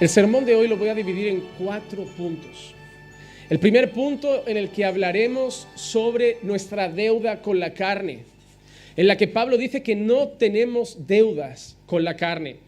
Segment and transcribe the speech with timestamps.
[0.00, 2.72] El sermón de hoy lo voy a dividir en cuatro puntos.
[3.50, 8.20] El primer punto en el que hablaremos sobre nuestra deuda con la carne,
[8.96, 12.58] en la que Pablo dice que no tenemos deudas con la carne.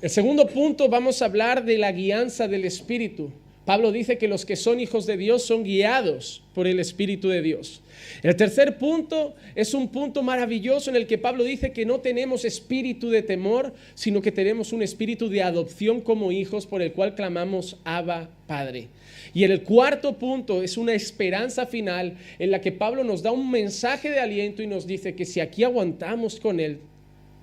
[0.00, 3.32] El segundo punto vamos a hablar de la guianza del Espíritu.
[3.68, 7.42] Pablo dice que los que son hijos de Dios son guiados por el Espíritu de
[7.42, 7.82] Dios.
[8.22, 12.46] El tercer punto es un punto maravilloso en el que Pablo dice que no tenemos
[12.46, 17.14] espíritu de temor, sino que tenemos un espíritu de adopción como hijos por el cual
[17.14, 18.88] clamamos Abba Padre.
[19.34, 23.50] Y el cuarto punto es una esperanza final en la que Pablo nos da un
[23.50, 26.78] mensaje de aliento y nos dice que si aquí aguantamos con Él,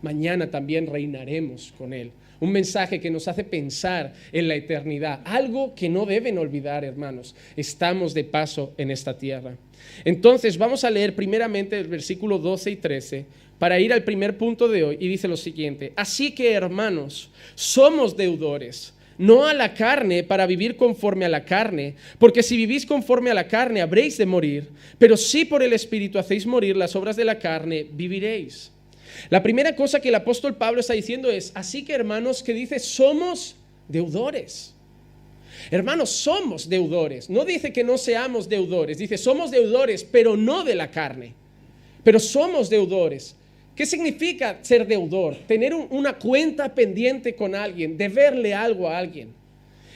[0.02, 2.10] mañana también reinaremos con Él.
[2.46, 7.36] Un mensaje que nos hace pensar en la eternidad, algo que no deben olvidar, hermanos.
[7.58, 9.58] Estamos de paso en esta tierra.
[10.04, 13.26] Entonces vamos a leer primeramente el versículo 12 y 13
[13.58, 18.16] para ir al primer punto de hoy y dice lo siguiente, así que hermanos, somos
[18.16, 23.32] deudores no a la carne para vivir conforme a la carne, porque si vivís conforme
[23.32, 24.68] a la carne habréis de morir,
[25.00, 28.75] pero si por el Espíritu hacéis morir las obras de la carne, viviréis.
[29.30, 32.80] La primera cosa que el apóstol Pablo está diciendo es, así que hermanos, que dice,
[32.80, 33.56] somos
[33.88, 34.74] deudores.
[35.72, 37.30] Hermanos, somos deudores.
[37.30, 41.34] No dice que no seamos deudores, dice, somos deudores, pero no de la carne.
[42.04, 43.36] Pero somos deudores.
[43.76, 45.36] ¿Qué significa ser deudor?
[45.48, 49.34] Tener una cuenta pendiente con alguien, deberle algo a alguien.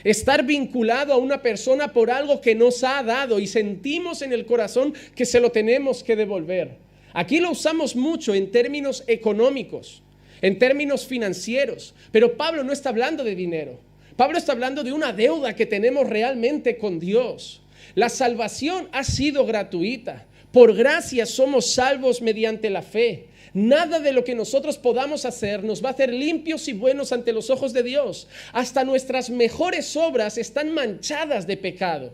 [0.04, 4.44] Estar vinculado a una persona por algo que nos ha dado y sentimos en el
[4.44, 6.76] corazón que se lo tenemos que devolver.
[7.12, 10.02] Aquí lo usamos mucho en términos económicos,
[10.42, 13.80] en términos financieros, pero Pablo no está hablando de dinero.
[14.16, 17.62] Pablo está hablando de una deuda que tenemos realmente con Dios.
[17.94, 20.26] La salvación ha sido gratuita.
[20.52, 23.28] Por gracia somos salvos mediante la fe.
[23.52, 27.32] Nada de lo que nosotros podamos hacer nos va a hacer limpios y buenos ante
[27.32, 28.28] los ojos de Dios.
[28.52, 32.12] Hasta nuestras mejores obras están manchadas de pecado.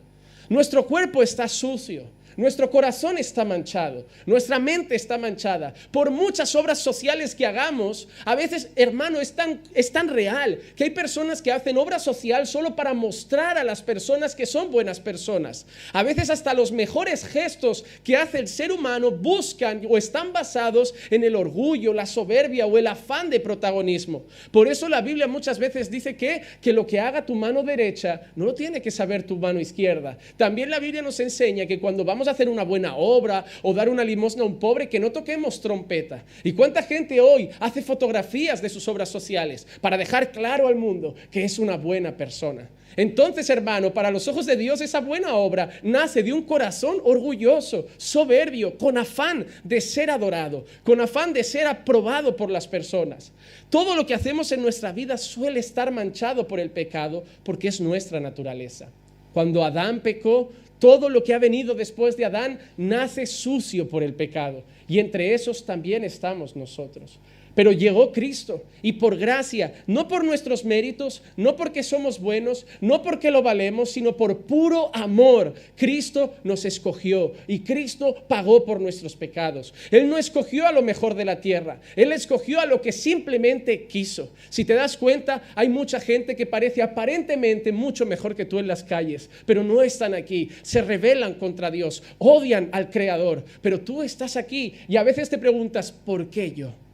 [0.48, 2.04] Nuestro cuerpo está sucio.
[2.36, 5.72] Nuestro corazón está manchado, nuestra mente está manchada.
[5.90, 10.84] Por muchas obras sociales que hagamos, a veces, hermano, es tan, es tan real que
[10.84, 15.00] hay personas que hacen obra social solo para mostrar a las personas que son buenas
[15.00, 15.64] personas.
[15.94, 20.94] A veces hasta los mejores gestos que hace el ser humano buscan o están basados
[21.10, 24.24] en el orgullo, la soberbia o el afán de protagonismo.
[24.50, 28.20] Por eso la Biblia muchas veces dice que, que lo que haga tu mano derecha
[28.36, 30.18] no lo tiene que saber tu mano izquierda.
[30.36, 34.04] También la Biblia nos enseña que cuando vamos hacer una buena obra o dar una
[34.04, 36.24] limosna a un pobre, que no toquemos trompeta.
[36.44, 41.14] ¿Y cuánta gente hoy hace fotografías de sus obras sociales para dejar claro al mundo
[41.30, 42.68] que es una buena persona?
[42.96, 47.86] Entonces, hermano, para los ojos de Dios esa buena obra nace de un corazón orgulloso,
[47.98, 53.32] soberbio, con afán de ser adorado, con afán de ser aprobado por las personas.
[53.68, 57.80] Todo lo que hacemos en nuestra vida suele estar manchado por el pecado porque es
[57.80, 58.88] nuestra naturaleza.
[59.34, 64.14] Cuando Adán pecó, todo lo que ha venido después de Adán nace sucio por el
[64.14, 64.62] pecado.
[64.88, 67.18] Y entre esos también estamos nosotros.
[67.56, 73.02] Pero llegó Cristo y por gracia, no por nuestros méritos, no porque somos buenos, no
[73.02, 79.16] porque lo valemos, sino por puro amor, Cristo nos escogió y Cristo pagó por nuestros
[79.16, 79.72] pecados.
[79.90, 83.86] Él no escogió a lo mejor de la tierra, Él escogió a lo que simplemente
[83.86, 84.30] quiso.
[84.50, 88.68] Si te das cuenta, hay mucha gente que parece aparentemente mucho mejor que tú en
[88.68, 94.02] las calles, pero no están aquí, se rebelan contra Dios, odian al Creador, pero tú
[94.02, 96.85] estás aquí y a veces te preguntas, ¿por qué yo?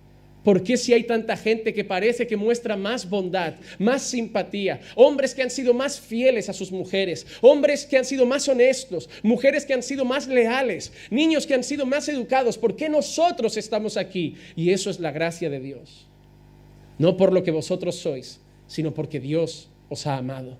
[0.44, 4.80] ¿Por qué si hay tanta gente que parece que muestra más bondad, más simpatía?
[4.96, 9.08] Hombres que han sido más fieles a sus mujeres, hombres que han sido más honestos,
[9.22, 12.58] mujeres que han sido más leales, niños que han sido más educados.
[12.58, 14.34] ¿Por qué nosotros estamos aquí?
[14.56, 16.06] Y eso es la gracia de Dios.
[16.98, 20.58] No por lo que vosotros sois, sino porque Dios os ha amado.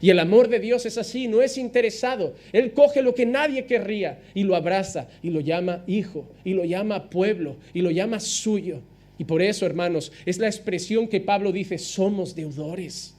[0.00, 2.34] Y el amor de Dios es así, no es interesado.
[2.52, 6.64] Él coge lo que nadie querría y lo abraza y lo llama hijo y lo
[6.64, 8.80] llama pueblo y lo llama suyo.
[9.18, 13.14] Y por eso, hermanos, es la expresión que Pablo dice, somos deudores.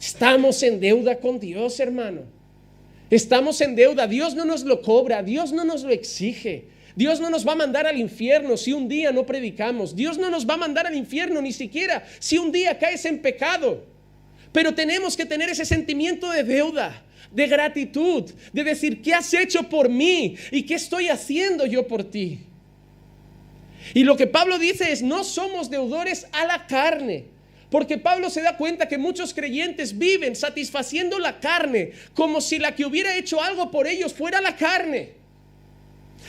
[0.00, 2.22] Estamos en deuda con Dios, hermano.
[3.10, 4.06] Estamos en deuda.
[4.06, 6.64] Dios no nos lo cobra, Dios no nos lo exige.
[6.96, 9.94] Dios no nos va a mandar al infierno si un día no predicamos.
[9.94, 13.20] Dios no nos va a mandar al infierno ni siquiera si un día caes en
[13.20, 13.84] pecado.
[14.52, 17.02] Pero tenemos que tener ese sentimiento de deuda,
[17.32, 20.36] de gratitud, de decir, ¿qué has hecho por mí?
[20.52, 22.40] ¿Y qué estoy haciendo yo por ti?
[23.92, 27.26] Y lo que Pablo dice es, no somos deudores a la carne.
[27.70, 32.74] Porque Pablo se da cuenta que muchos creyentes viven satisfaciendo la carne como si la
[32.74, 35.14] que hubiera hecho algo por ellos fuera la carne.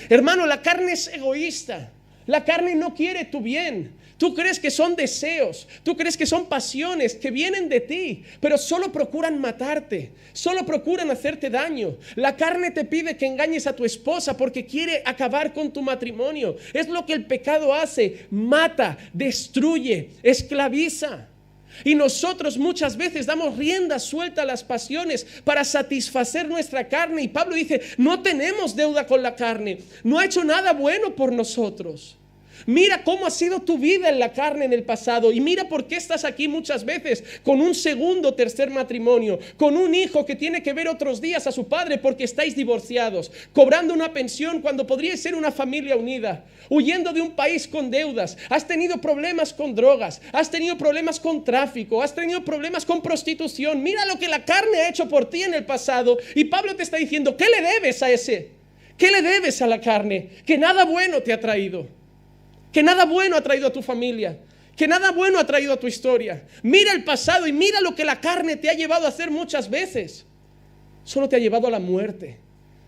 [0.10, 1.92] Hermano, la carne es egoísta.
[2.26, 3.92] La carne no quiere tu bien.
[4.18, 8.58] Tú crees que son deseos, tú crees que son pasiones que vienen de ti, pero
[8.58, 11.98] solo procuran matarte, solo procuran hacerte daño.
[12.16, 16.56] La carne te pide que engañes a tu esposa porque quiere acabar con tu matrimonio.
[16.74, 21.28] Es lo que el pecado hace, mata, destruye, esclaviza.
[21.84, 27.24] Y nosotros muchas veces damos rienda suelta a las pasiones para satisfacer nuestra carne.
[27.24, 31.34] Y Pablo dice, no tenemos deuda con la carne, no ha hecho nada bueno por
[31.34, 32.16] nosotros.
[32.66, 35.88] Mira cómo ha sido tu vida en la carne en el pasado y mira por
[35.88, 40.64] qué estás aquí muchas veces con un segundo tercer matrimonio, con un hijo que tiene
[40.64, 45.16] que ver otros días a su padre porque estáis divorciados, cobrando una pensión cuando podría
[45.18, 50.22] ser una familia unida, huyendo de un país con deudas, has tenido problemas con drogas,
[50.32, 53.84] has tenido problemas con tráfico, has tenido problemas con prostitución.
[53.84, 56.84] Mira lo que la carne ha hecho por ti en el pasado y Pablo te
[56.84, 58.50] está diciendo, ¿qué le debes a ese?
[58.98, 60.30] ¿Qué le debes a la carne?
[60.46, 61.88] Que nada bueno te ha traído
[62.76, 64.38] que nada bueno ha traído a tu familia,
[64.76, 66.44] que nada bueno ha traído a tu historia.
[66.62, 69.70] Mira el pasado y mira lo que la carne te ha llevado a hacer muchas
[69.70, 70.26] veces.
[71.06, 72.38] Solo te ha llevado a la muerte,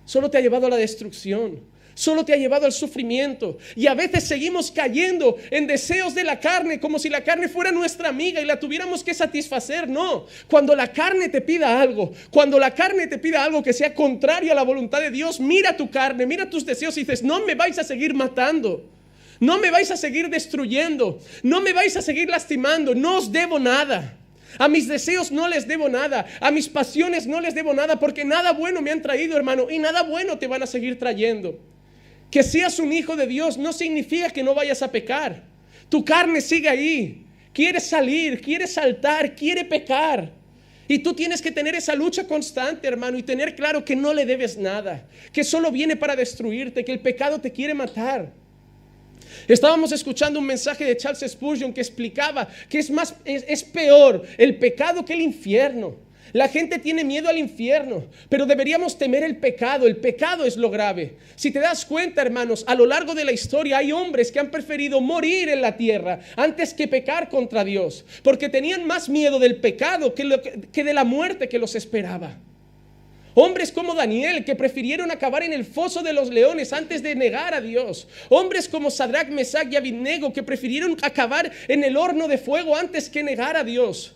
[0.03, 1.61] solo te ha llevado a la destrucción,
[1.93, 3.59] solo te ha llevado al sufrimiento.
[3.77, 7.71] Y a veces seguimos cayendo en deseos de la carne como si la carne fuera
[7.71, 9.87] nuestra amiga y la tuviéramos que satisfacer.
[9.87, 13.93] No, cuando la carne te pida algo, cuando la carne te pida algo que sea
[13.93, 17.45] contrario a la voluntad de Dios, mira tu carne, mira tus deseos y dices, no
[17.45, 18.96] me vais a seguir matando.
[19.39, 21.19] No me vais a seguir destruyendo.
[21.43, 22.95] No me vais a seguir lastimando.
[22.95, 24.17] No os debo nada.
[24.59, 26.25] A mis deseos no les debo nada.
[26.39, 29.69] A mis pasiones no les debo nada porque nada bueno me han traído, hermano.
[29.69, 31.59] Y nada bueno te van a seguir trayendo.
[32.31, 35.43] Que seas un hijo de Dios no significa que no vayas a pecar.
[35.89, 37.25] Tu carne sigue ahí.
[37.53, 40.31] Quiere salir, quiere saltar, quiere pecar.
[40.87, 44.25] Y tú tienes que tener esa lucha constante, hermano, y tener claro que no le
[44.25, 48.31] debes nada, que solo viene para destruirte, que el pecado te quiere matar.
[49.47, 54.57] Estábamos escuchando un mensaje de Charles Spurgeon que explicaba que es más es, peor el
[54.57, 55.95] pecado que el infierno.
[56.33, 59.87] La gente tiene miedo al infierno, pero deberíamos temer el pecado.
[59.87, 61.15] El pecado es lo grave.
[61.37, 64.51] Si te das cuenta, hermanos, a lo largo de la historia hay hombres que han
[64.51, 69.55] preferido morir en la tierra antes que pecar contra Dios, porque tenían más miedo del
[69.55, 72.37] pecado que de la muerte que los esperaba.
[73.39, 77.53] Hombres como Daniel que prefirieron acabar en el foso de los leones antes de negar
[77.53, 78.07] a Dios.
[78.29, 83.09] Hombres como Sadrach, Mesach y Abednego que prefirieron acabar en el horno de fuego antes
[83.11, 84.15] que negar a Dios.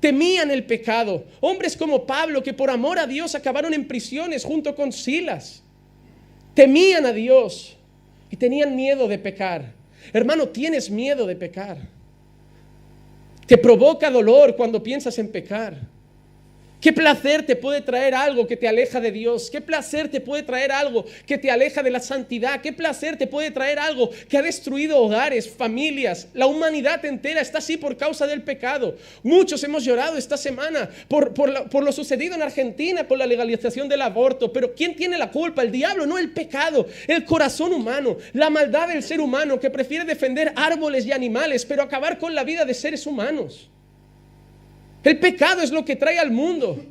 [0.00, 1.26] Temían el pecado.
[1.38, 5.62] Hombres como Pablo que por amor a Dios acabaron en prisiones junto con Silas.
[6.52, 7.76] Temían a Dios
[8.32, 9.74] y tenían miedo de pecar.
[10.12, 11.78] Hermano, tienes miedo de pecar.
[13.46, 15.94] Te provoca dolor cuando piensas en pecar.
[16.80, 19.50] ¿Qué placer te puede traer algo que te aleja de Dios?
[19.50, 22.60] ¿Qué placer te puede traer algo que te aleja de la santidad?
[22.60, 26.28] ¿Qué placer te puede traer algo que ha destruido hogares, familias?
[26.34, 28.96] La humanidad entera está así por causa del pecado.
[29.22, 34.02] Muchos hemos llorado esta semana por, por, lo sucedido en Argentina con la legalización del
[34.02, 34.52] aborto.
[34.52, 35.62] Pero ¿quién tiene la culpa?
[35.62, 36.86] El diablo, no el pecado.
[37.06, 41.82] El corazón humano, la maldad del ser humano que prefiere defender árboles y animales, pero
[41.82, 43.70] acabar con la vida de seres humanos.
[45.06, 46.84] El pecado es lo que trae al mundo.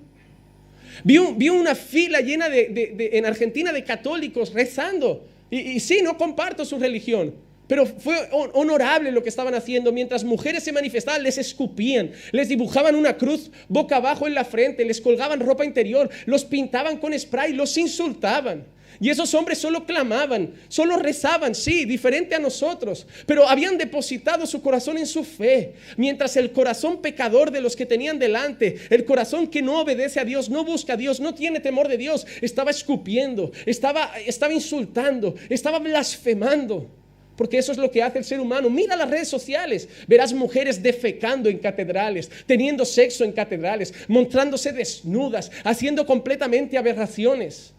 [1.03, 5.27] Vi, una fila llena de, en Argentina de católicos rezando.
[5.51, 7.35] Y, y sí, no comparto su religión.
[7.67, 8.15] Pero fue
[8.53, 9.91] honorable lo que estaban haciendo.
[9.91, 14.85] Mientras mujeres se manifestaban, les escupían, les dibujaban una cruz boca abajo en la frente,
[14.85, 18.65] les colgaban ropa interior, los pintaban con spray, los insultaban.
[18.99, 24.61] Y esos hombres solo clamaban, solo rezaban, sí, diferente a nosotros, pero habían depositado su
[24.61, 29.47] corazón en su fe, mientras el corazón pecador de los que tenían delante, el corazón
[29.47, 32.71] que no obedece a Dios, no busca a Dios, no tiene temor de Dios, estaba
[32.71, 36.89] escupiendo, estaba, estaba insultando, estaba blasfemando.
[37.35, 38.69] Porque eso es lo que hace el ser humano.
[38.69, 39.89] Mira las redes sociales.
[40.07, 47.74] Verás mujeres defecando en catedrales, teniendo sexo en catedrales, mostrándose desnudas, haciendo completamente aberraciones.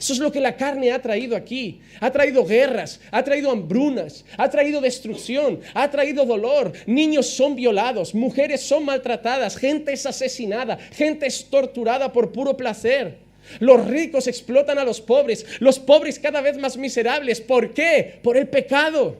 [0.00, 1.82] Eso es lo que la carne ha traído aquí.
[2.00, 6.72] Ha traído guerras, ha traído hambrunas, ha traído destrucción, ha traído dolor.
[6.86, 13.18] Niños son violados, mujeres son maltratadas, gente es asesinada, gente es torturada por puro placer.
[13.58, 17.42] Los ricos explotan a los pobres, los pobres cada vez más miserables.
[17.42, 18.20] ¿Por qué?
[18.22, 19.18] Por el pecado.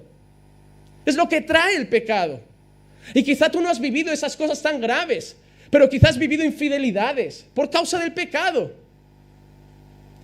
[1.05, 2.41] Es lo que trae el pecado.
[3.13, 5.37] Y quizá tú no has vivido esas cosas tan graves,
[5.69, 8.80] pero quizás has vivido infidelidades por causa del pecado.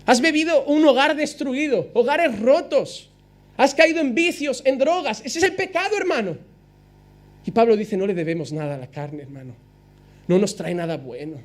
[0.06, 3.10] Has bebido un hogar destruido, hogares rotos.
[3.56, 5.20] Has caído en vicios, en drogas.
[5.24, 6.38] Ese es el pecado, hermano.
[7.44, 9.54] Y Pablo dice, no le debemos nada a la carne, hermano.
[10.28, 11.38] No nos trae nada bueno.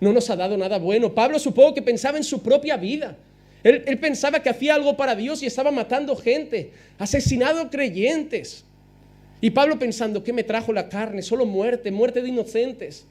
[0.00, 1.14] No nos ha dado nada bueno.
[1.14, 3.16] Pablo supongo que pensaba en su propia vida.
[3.62, 8.64] Él, pensaba que hacía algo para Dios y estaba matando gente, asesinado creyentes.
[9.40, 11.22] Y Pablo pensando, ¿qué me trajo la carne?
[11.22, 13.06] Solo muerte, muerte de inocentes,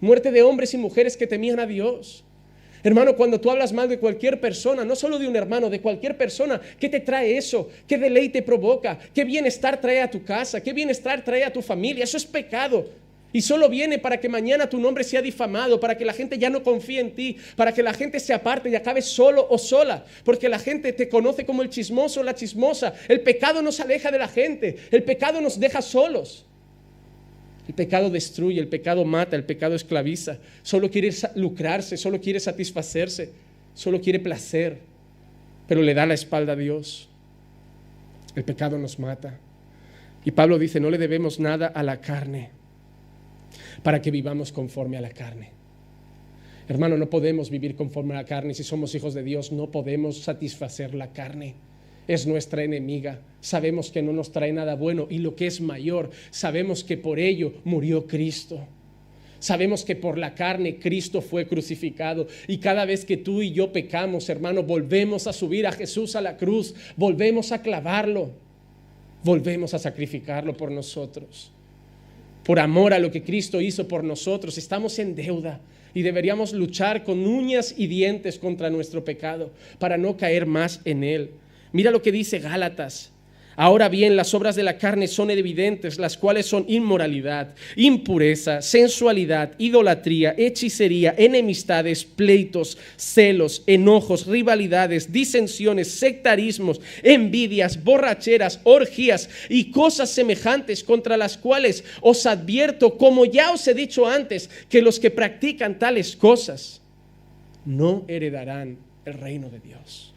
[0.00, 2.24] muerte de hombres y mujeres que temían a Dios.
[2.86, 6.16] Hermano, cuando tú hablas mal de cualquier persona, no solo de un hermano, de cualquier
[6.16, 7.68] persona, ¿qué te trae eso?
[7.88, 8.96] ¿Qué deleite provoca?
[9.12, 10.62] ¿Qué bienestar trae a tu casa?
[10.62, 12.04] ¿Qué bienestar trae a tu familia?
[12.04, 12.88] Eso es pecado.
[13.32, 16.48] Y solo viene para que mañana tu nombre sea difamado, para que la gente ya
[16.48, 20.04] no confíe en ti, para que la gente se aparte y acabe solo o sola,
[20.24, 22.94] porque la gente te conoce como el chismoso o la chismosa.
[23.08, 26.46] El pecado nos aleja de la gente, el pecado nos deja solos.
[27.68, 30.38] El pecado destruye, el pecado mata, el pecado esclaviza.
[30.62, 33.30] Solo quiere lucrarse, solo quiere satisfacerse,
[33.74, 34.78] solo quiere placer,
[35.66, 37.08] pero le da la espalda a Dios.
[38.36, 39.38] El pecado nos mata.
[40.24, 42.50] Y Pablo dice, no le debemos nada a la carne
[43.82, 45.50] para que vivamos conforme a la carne.
[46.68, 48.54] Hermano, no podemos vivir conforme a la carne.
[48.54, 51.54] Si somos hijos de Dios, no podemos satisfacer la carne
[52.08, 53.20] es nuestra enemiga.
[53.40, 57.18] Sabemos que no nos trae nada bueno y lo que es mayor, sabemos que por
[57.18, 58.66] ello murió Cristo.
[59.38, 63.70] Sabemos que por la carne Cristo fue crucificado y cada vez que tú y yo
[63.70, 68.30] pecamos, hermano, volvemos a subir a Jesús a la cruz, volvemos a clavarlo,
[69.22, 71.52] volvemos a sacrificarlo por nosotros.
[72.44, 75.60] Por amor a lo que Cristo hizo por nosotros, estamos en deuda
[75.94, 81.04] y deberíamos luchar con uñas y dientes contra nuestro pecado para no caer más en
[81.04, 81.30] él.
[81.76, 83.12] Mira lo que dice Gálatas.
[83.54, 89.52] Ahora bien, las obras de la carne son evidentes, las cuales son inmoralidad, impureza, sensualidad,
[89.58, 100.82] idolatría, hechicería, enemistades, pleitos, celos, enojos, rivalidades, disensiones, sectarismos, envidias, borracheras, orgías y cosas semejantes
[100.82, 105.78] contra las cuales os advierto, como ya os he dicho antes, que los que practican
[105.78, 106.80] tales cosas
[107.66, 110.15] no heredarán el reino de Dios.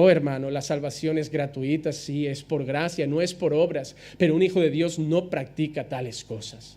[0.00, 4.36] Oh hermano, la salvación es gratuita, sí, es por gracia, no es por obras, pero
[4.36, 6.76] un hijo de Dios no practica tales cosas.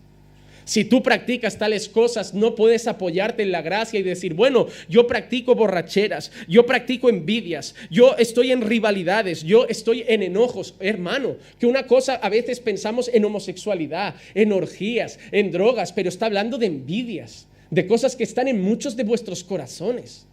[0.65, 5.05] Si tú practicas tales cosas, no puedes apoyarte en la gracia y decir, bueno, yo
[5.05, 10.73] practico borracheras, yo practico envidias, yo estoy en rivalidades, yo estoy en enojos.
[10.79, 16.25] Hermano, que una cosa a veces pensamos en homosexualidad, en orgías, en drogas, pero está
[16.25, 20.25] hablando de envidias, de cosas que están en muchos de vuestros corazones.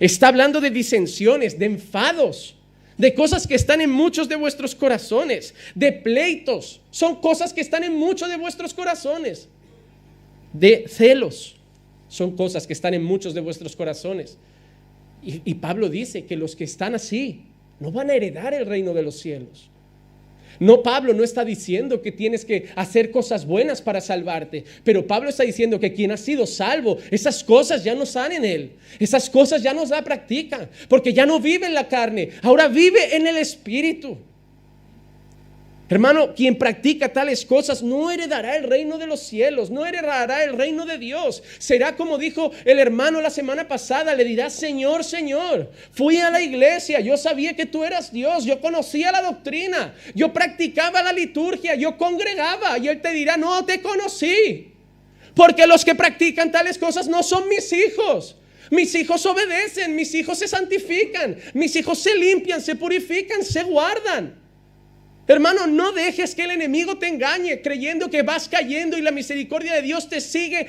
[0.00, 2.56] Está hablando de disensiones, de enfados,
[2.96, 6.80] de cosas que están en muchos de vuestros corazones, de pleitos.
[6.90, 9.48] Son cosas que están en muchos de vuestros corazones.
[10.52, 11.56] De celos.
[12.08, 14.38] Son cosas que están en muchos de vuestros corazones.
[15.22, 17.46] Y, Pablo dice que los que están así
[17.80, 19.70] no van a heredar el reino de los cielos.
[20.58, 25.30] No, Pablo no está diciendo que tienes que hacer cosas buenas para salvarte, pero Pablo
[25.30, 29.30] está diciendo que quien ha sido salvo, esas cosas ya no están en él, esas
[29.30, 33.26] cosas ya no la practica, porque ya no vive en la carne, ahora vive en
[33.26, 34.18] el Espíritu.
[35.86, 40.56] Hermano, quien practica tales cosas no heredará el reino de los cielos, no heredará el
[40.56, 41.42] reino de Dios.
[41.58, 46.40] Será como dijo el hermano la semana pasada, le dirá, Señor, Señor, fui a la
[46.40, 51.74] iglesia, yo sabía que tú eras Dios, yo conocía la doctrina, yo practicaba la liturgia,
[51.74, 54.72] yo congregaba, y él te dirá, no te conocí,
[55.34, 58.36] porque los que practican tales cosas no son mis hijos.
[58.70, 64.43] Mis hijos obedecen, mis hijos se santifican, mis hijos se limpian, se purifican, se guardan.
[65.26, 69.74] Hermano, no dejes que el enemigo te engañe creyendo que vas cayendo y la misericordia
[69.74, 70.66] de Dios te sigue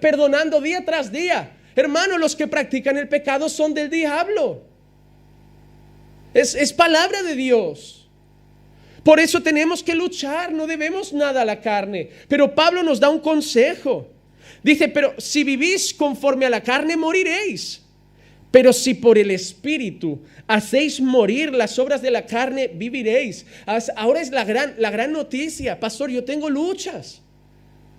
[0.00, 1.52] perdonando día tras día.
[1.74, 4.62] Hermano, los que practican el pecado son del diablo.
[6.34, 8.08] Es, es palabra de Dios.
[9.02, 12.10] Por eso tenemos que luchar, no debemos nada a la carne.
[12.28, 14.08] Pero Pablo nos da un consejo.
[14.62, 17.83] Dice, pero si vivís conforme a la carne, moriréis.
[18.54, 23.46] Pero si por el Espíritu hacéis morir las obras de la carne, viviréis.
[23.96, 25.80] Ahora es la gran, la gran noticia.
[25.80, 27.20] Pastor, yo tengo luchas.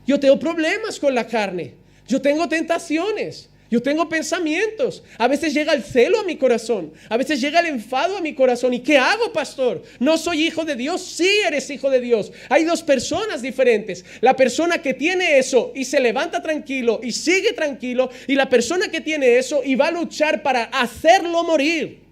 [0.07, 1.73] Yo tengo problemas con la carne.
[2.07, 3.49] Yo tengo tentaciones.
[3.69, 5.03] Yo tengo pensamientos.
[5.17, 6.93] A veces llega el celo a mi corazón.
[7.09, 8.73] A veces llega el enfado a mi corazón.
[8.73, 9.81] ¿Y qué hago, pastor?
[9.99, 11.01] No soy hijo de Dios.
[11.01, 12.31] Sí eres hijo de Dios.
[12.49, 14.05] Hay dos personas diferentes.
[14.21, 18.11] La persona que tiene eso y se levanta tranquilo y sigue tranquilo.
[18.27, 22.05] Y la persona que tiene eso y va a luchar para hacerlo morir.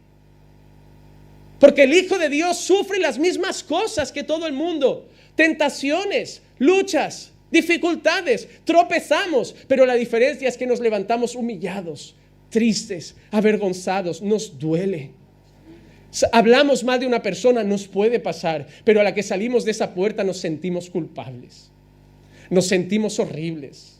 [1.59, 5.07] Porque el Hijo de Dios sufre las mismas cosas que todo el mundo.
[5.35, 12.15] Tentaciones, luchas, dificultades, tropezamos, pero la diferencia es que nos levantamos humillados,
[12.49, 15.11] tristes, avergonzados, nos duele.
[16.31, 19.93] Hablamos mal de una persona, nos puede pasar, pero a la que salimos de esa
[19.93, 21.71] puerta nos sentimos culpables,
[22.49, 23.99] nos sentimos horribles,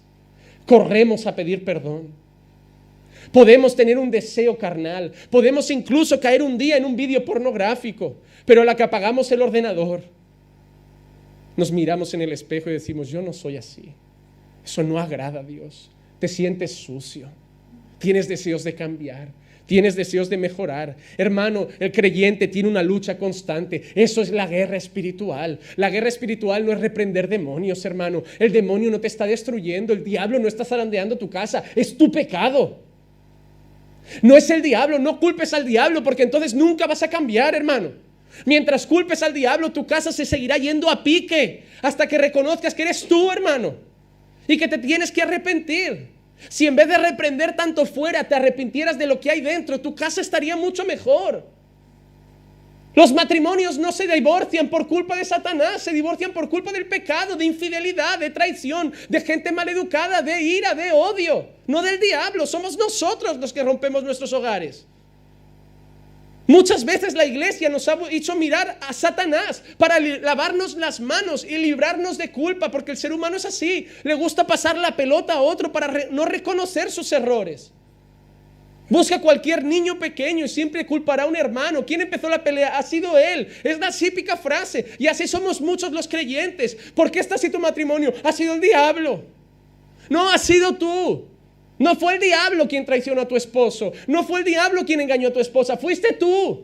[0.66, 2.22] corremos a pedir perdón.
[3.32, 5.12] Podemos tener un deseo carnal.
[5.30, 8.18] Podemos incluso caer un día en un vídeo pornográfico.
[8.46, 10.04] Pero a la que apagamos el ordenador,
[11.56, 13.94] nos miramos en el espejo y decimos, yo no soy así.
[14.64, 15.92] Eso no agrada a Dios.
[16.20, 17.30] Te sientes sucio.
[18.00, 19.30] Tienes deseos de cambiar.
[19.66, 20.98] Tienes deseos de mejorar.
[21.18, 23.84] Hermano, el creyente tiene una lucha constante.
[23.96, 25.60] Eso es la guerra espiritual.
[25.78, 28.24] La guerra espiritual no es reprender demonios, hermano.
[28.40, 29.94] El demonio no te está destruyendo.
[29.94, 31.64] El diablo no está zarandeando tu casa.
[31.76, 32.80] Es tu pecado.
[34.22, 35.00] No es el diablo.
[35.00, 37.92] No culpes al diablo porque entonces nunca vas a cambiar, hermano.
[38.46, 42.84] Mientras culpes al diablo, tu casa se seguirá yendo a pique hasta que reconozcas que
[42.84, 43.76] eres tú, hermano.
[44.48, 46.10] Y que te tienes que arrepentir.
[46.50, 49.96] Si en vez de reprender tanto fuera te arrepintieras de lo que hay dentro, tu
[49.96, 51.48] casa estaría mucho mejor.
[52.96, 57.36] Los matrimonios no se divorcian por culpa de Satanás, se divorcian por culpa del pecado,
[57.36, 61.50] de infidelidad, de traición, de gente maleducada, de ira, de odio.
[61.66, 64.86] No del diablo, somos nosotros los que rompemos nuestros hogares.
[66.46, 71.58] Muchas veces la iglesia nos ha hecho mirar a Satanás para lavarnos las manos y
[71.58, 75.42] librarnos de culpa, porque el ser humano es así, le gusta pasar la pelota a
[75.42, 77.72] otro para no reconocer sus errores.
[78.90, 81.86] Busca cualquier niño pequeño y siempre culpará a un hermano.
[81.86, 82.78] ¿Quién empezó la pelea?
[82.78, 83.48] Ha sido él.
[83.64, 84.86] Es la típica frase.
[85.00, 86.76] Y así somos muchos los creyentes.
[86.94, 88.14] ¿Por qué está así tu matrimonio?
[88.24, 89.24] Ha sido el diablo.
[90.10, 91.26] No, ha sido tú.
[91.84, 93.92] No fue el diablo quien traicionó a tu esposo.
[94.08, 95.76] No fue el diablo quien engañó a tu esposa.
[95.76, 96.64] Fuiste tú.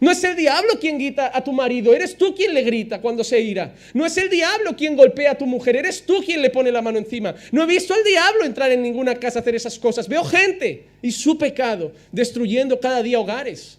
[0.00, 3.22] No es el diablo quien grita a tu marido, eres tú quien le grita cuando
[3.22, 3.76] se ira.
[3.94, 6.82] No es el diablo quien golpea a tu mujer, eres tú quien le pone la
[6.82, 7.32] mano encima.
[7.52, 10.08] No he visto al diablo entrar en ninguna casa a hacer esas cosas.
[10.08, 13.78] Veo gente y su pecado destruyendo cada día hogares.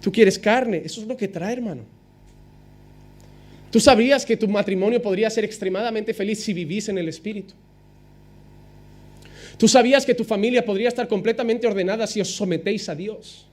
[0.00, 1.82] Tú quieres carne, eso es lo que trae, hermano.
[3.70, 7.54] Tú sabrías que tu matrimonio podría ser extremadamente feliz si vivís en el Espíritu.
[9.58, 13.46] Tú sabías que tu familia podría estar completamente ordenada si os sometéis a Dios.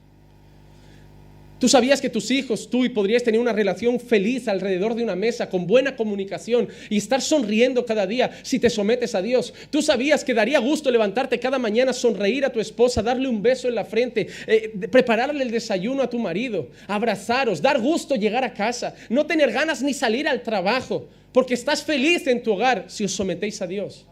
[1.62, 5.14] Tú sabías que tus hijos, tú y podrías tener una relación feliz alrededor de una
[5.14, 9.54] mesa con buena comunicación y estar sonriendo cada día si te sometes a Dios.
[9.70, 13.68] Tú sabías que daría gusto levantarte cada mañana, sonreír a tu esposa, darle un beso
[13.68, 18.54] en la frente, eh, prepararle el desayuno a tu marido, abrazaros, dar gusto llegar a
[18.54, 23.04] casa, no tener ganas ni salir al trabajo, porque estás feliz en tu hogar si
[23.04, 24.04] os sometéis a Dios.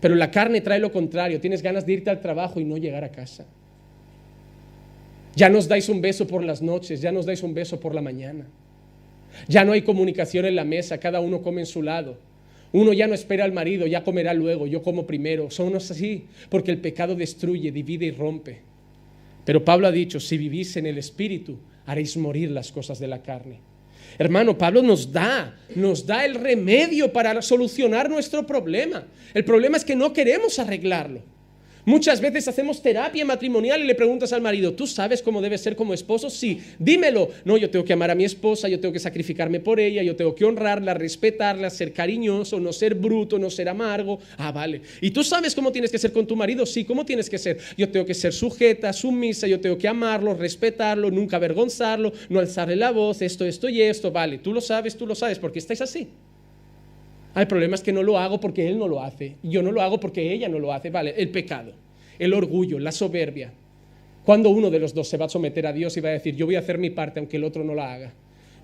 [0.00, 3.04] Pero la carne trae lo contrario, tienes ganas de irte al trabajo y no llegar
[3.04, 3.46] a casa.
[5.34, 8.02] Ya nos dais un beso por las noches, ya nos dais un beso por la
[8.02, 8.46] mañana.
[9.46, 12.18] Ya no hay comunicación en la mesa, cada uno come en su lado.
[12.72, 15.50] Uno ya no espera al marido, ya comerá luego, yo como primero.
[15.50, 18.60] Somos así, porque el pecado destruye, divide y rompe.
[19.44, 23.22] Pero Pablo ha dicho, si vivís en el Espíritu, haréis morir las cosas de la
[23.22, 23.60] carne.
[24.18, 29.04] Hermano, Pablo nos da, nos da el remedio para solucionar nuestro problema.
[29.32, 31.22] El problema es que no queremos arreglarlo.
[31.88, 35.74] Muchas veces hacemos terapia matrimonial y le preguntas al marido, ¿tú sabes cómo debe ser
[35.74, 36.28] como esposo?
[36.28, 37.30] Sí, dímelo.
[37.46, 40.14] No, yo tengo que amar a mi esposa, yo tengo que sacrificarme por ella, yo
[40.14, 44.18] tengo que honrarla, respetarla, ser cariñoso, no ser bruto, no ser amargo.
[44.36, 44.82] Ah, vale.
[45.00, 46.66] ¿Y tú sabes cómo tienes que ser con tu marido?
[46.66, 47.56] Sí, ¿cómo tienes que ser?
[47.78, 52.76] Yo tengo que ser sujeta, sumisa, yo tengo que amarlo, respetarlo, nunca avergonzarlo, no alzarle
[52.76, 54.12] la voz, esto, esto y esto.
[54.12, 56.06] Vale, tú lo sabes, tú lo sabes, porque estáis así.
[57.34, 59.36] El problema es que no lo hago porque él no lo hace.
[59.42, 60.90] Yo no lo hago porque ella no lo hace.
[60.90, 61.72] Vale, el pecado,
[62.18, 63.52] el orgullo, la soberbia.
[64.24, 66.34] Cuando uno de los dos se va a someter a Dios y va a decir,
[66.34, 68.12] yo voy a hacer mi parte aunque el otro no la haga.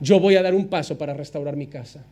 [0.01, 2.05] Yo voy a dar un paso para restaurar mi casa.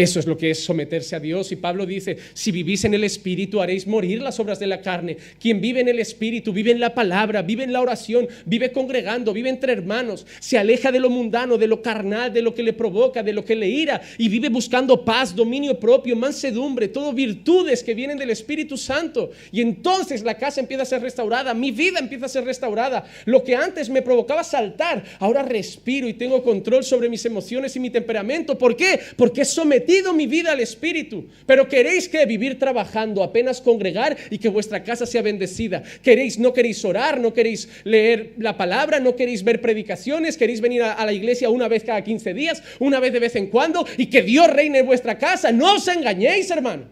[0.00, 1.52] Eso es lo que es someterse a Dios.
[1.52, 5.18] Y Pablo dice, si vivís en el Espíritu haréis morir las obras de la carne.
[5.38, 9.34] Quien vive en el Espíritu, vive en la palabra, vive en la oración, vive congregando,
[9.34, 12.72] vive entre hermanos, se aleja de lo mundano, de lo carnal, de lo que le
[12.72, 17.84] provoca, de lo que le ira, y vive buscando paz, dominio propio, mansedumbre, todo virtudes
[17.84, 19.32] que vienen del Espíritu Santo.
[19.52, 23.04] Y entonces la casa empieza a ser restaurada, mi vida empieza a ser restaurada.
[23.26, 27.80] Lo que antes me provocaba saltar, ahora respiro y tengo control sobre mis emociones y
[27.80, 28.56] mi temperamento.
[28.56, 28.98] ¿Por qué?
[29.18, 29.50] Porque es
[29.90, 34.84] sometido mi vida al Espíritu, pero queréis que vivir trabajando, apenas congregar y que vuestra
[34.84, 35.82] casa sea bendecida.
[36.02, 40.82] Queréis, no queréis orar, no queréis leer la palabra, no queréis ver predicaciones, queréis venir
[40.82, 43.84] a, a la iglesia una vez cada 15 días, una vez de vez en cuando
[43.96, 45.50] y que Dios reine en vuestra casa.
[45.50, 46.84] No os engañéis, hermano.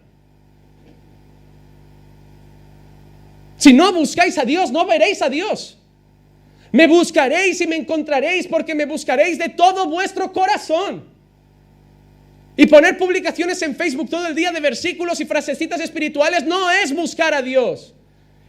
[3.57, 5.77] Si no buscáis a Dios, no veréis a Dios.
[6.71, 11.08] Me buscaréis y me encontraréis porque me buscaréis de todo vuestro corazón.
[12.59, 16.93] Y poner publicaciones en Facebook todo el día de versículos y frasecitas espirituales no es
[16.93, 17.93] buscar a Dios.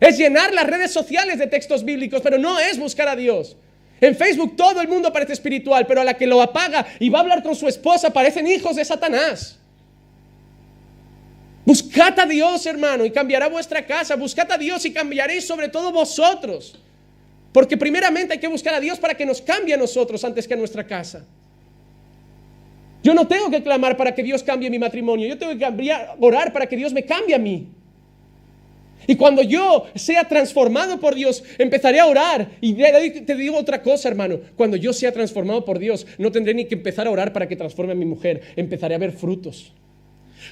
[0.01, 3.57] Es llenar las redes sociales de textos bíblicos, pero no es buscar a Dios.
[4.01, 7.19] En Facebook todo el mundo parece espiritual, pero a la que lo apaga y va
[7.19, 9.61] a hablar con su esposa parecen hijos de Satanás.
[11.65, 14.17] Buscad a Dios, hermano, y cambiará vuestra casa.
[14.17, 16.77] Buscad a Dios y cambiaréis sobre todo vosotros.
[17.53, 20.55] Porque primeramente hay que buscar a Dios para que nos cambie a nosotros antes que
[20.55, 21.25] a nuestra casa.
[23.03, 25.27] Yo no tengo que clamar para que Dios cambie mi matrimonio.
[25.27, 27.67] Yo tengo que orar para que Dios me cambie a mí.
[29.07, 32.51] Y cuando yo sea transformado por Dios, empezaré a orar.
[32.61, 34.41] Y te digo otra cosa, hermano.
[34.57, 37.57] Cuando yo sea transformado por Dios, no tendré ni que empezar a orar para que
[37.57, 38.43] transforme a mi mujer.
[38.57, 39.73] Empezaré a ver frutos.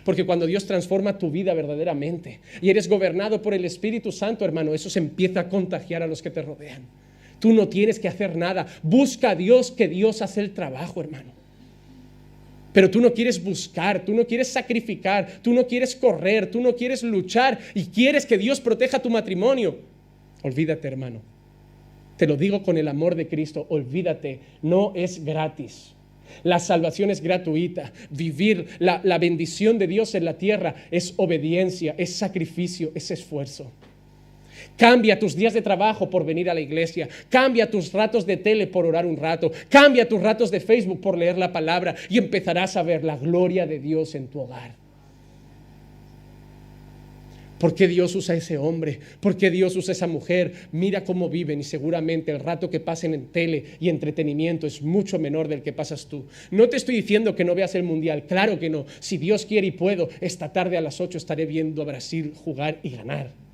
[0.04, 4.74] Porque cuando Dios transforma tu vida verdaderamente y eres gobernado por el Espíritu Santo, hermano,
[4.74, 6.86] eso se empieza a contagiar a los que te rodean.
[7.38, 8.66] Tú no tienes que hacer nada.
[8.82, 11.37] Busca a Dios, que Dios hace el trabajo, hermano.
[12.78, 16.76] Pero tú no quieres buscar, tú no quieres sacrificar, tú no quieres correr, tú no
[16.76, 19.80] quieres luchar y quieres que Dios proteja tu matrimonio.
[20.44, 21.20] Olvídate, hermano.
[22.16, 25.96] Te lo digo con el amor de Cristo, olvídate, no es gratis.
[26.44, 27.92] La salvación es gratuita.
[28.10, 33.72] Vivir la, la, bendición de Dios en la tierra es obediencia, es sacrificio, es esfuerzo.
[34.78, 37.08] Cambia tus días de trabajo por venir a la iglesia.
[37.28, 39.50] Cambia tus ratos de tele por orar un rato.
[39.68, 43.66] Cambia tus ratos de Facebook por leer la palabra y empezarás a ver la gloria
[43.66, 44.76] de Dios en tu hogar.
[47.58, 49.00] ¿Por qué Dios usa ese hombre?
[49.18, 50.52] ¿Por qué Dios usa esa mujer?
[50.70, 55.18] Mira cómo viven y seguramente el rato que pasen en tele y entretenimiento es mucho
[55.18, 56.26] menor del que pasas tú.
[56.52, 58.86] No te estoy diciendo que no veas el mundial, claro que no.
[59.00, 62.78] Si Dios quiere y puedo, esta tarde a las 8 estaré viendo a Brasil jugar
[62.84, 63.47] y ganar.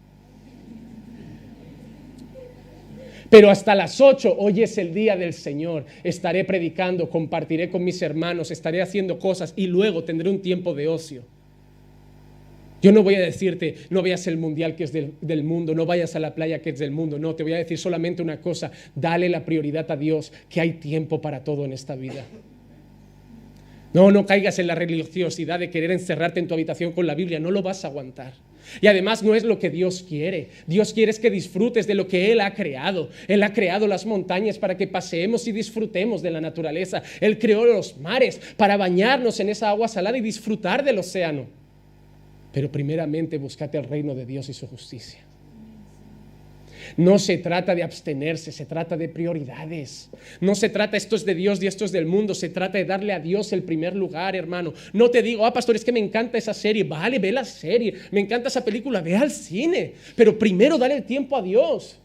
[3.35, 5.87] Pero hasta las 8, hoy es el día del Señor.
[6.05, 10.87] Estaré predicando, compartiré con mis hermanos, estaré haciendo cosas y luego tendré un tiempo de
[10.87, 11.25] ocio.
[12.81, 15.85] Yo no voy a decirte, no veas el mundial que es del, del, mundo, no
[15.85, 17.19] vayas a la playa que es del mundo.
[17.19, 20.75] No, te voy a decir solamente una cosa, dale la prioridad a Dios, que hay
[20.75, 22.25] tiempo para todo en esta vida.
[23.95, 27.41] No, no caigas en la religiosidad de querer encerrarte en tu habitación con la Biblia,
[27.41, 28.35] no lo vas a aguantar.
[28.81, 30.49] Y además no es lo que Dios quiere.
[30.67, 33.11] Dios quiere que disfrutes de lo que Él ha creado.
[33.29, 37.03] Él ha creado las montañas para que paseemos y disfrutemos de la naturaleza.
[37.21, 41.47] Él creó los mares para bañarnos en esa agua salada y disfrutar del océano.
[42.53, 45.24] Pero primeramente buscate el reino de Dios y su justicia.
[46.97, 50.11] No se trata de abstenerse, se trata de prioridades.
[50.41, 52.85] No se trata esto es de Dios y esto es del mundo, se trata de
[52.85, 54.75] darle a Dios el primer lugar, hermano.
[54.93, 57.95] No te digo, ah, pastor, es que me encanta esa serie, vale, ve la serie,
[58.11, 61.99] me encanta esa película, ve al cine, pero primero dale el tiempo a Dios.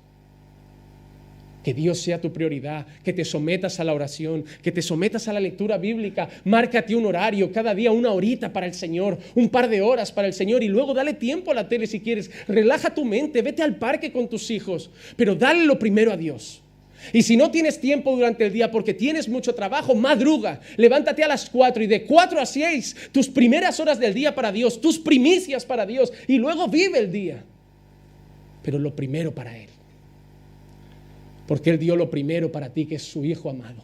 [1.63, 5.33] Que Dios sea tu prioridad, que te sometas a la oración, que te sometas a
[5.33, 6.29] la lectura bíblica.
[6.45, 10.27] Márcate un horario, cada día una horita para el Señor, un par de horas para
[10.27, 12.31] el Señor y luego dale tiempo a la tele si quieres.
[12.47, 16.61] Relaja tu mente, vete al parque con tus hijos, pero dale lo primero a Dios.
[17.13, 21.27] Y si no tienes tiempo durante el día porque tienes mucho trabajo, madruga, levántate a
[21.27, 24.99] las 4 y de 4 a 6 tus primeras horas del día para Dios, tus
[24.99, 27.43] primicias para Dios y luego vive el día.
[28.61, 29.69] Pero lo primero para Él.
[31.49, 33.81] Porque Él dio lo primero para ti, que es su Hijo amado.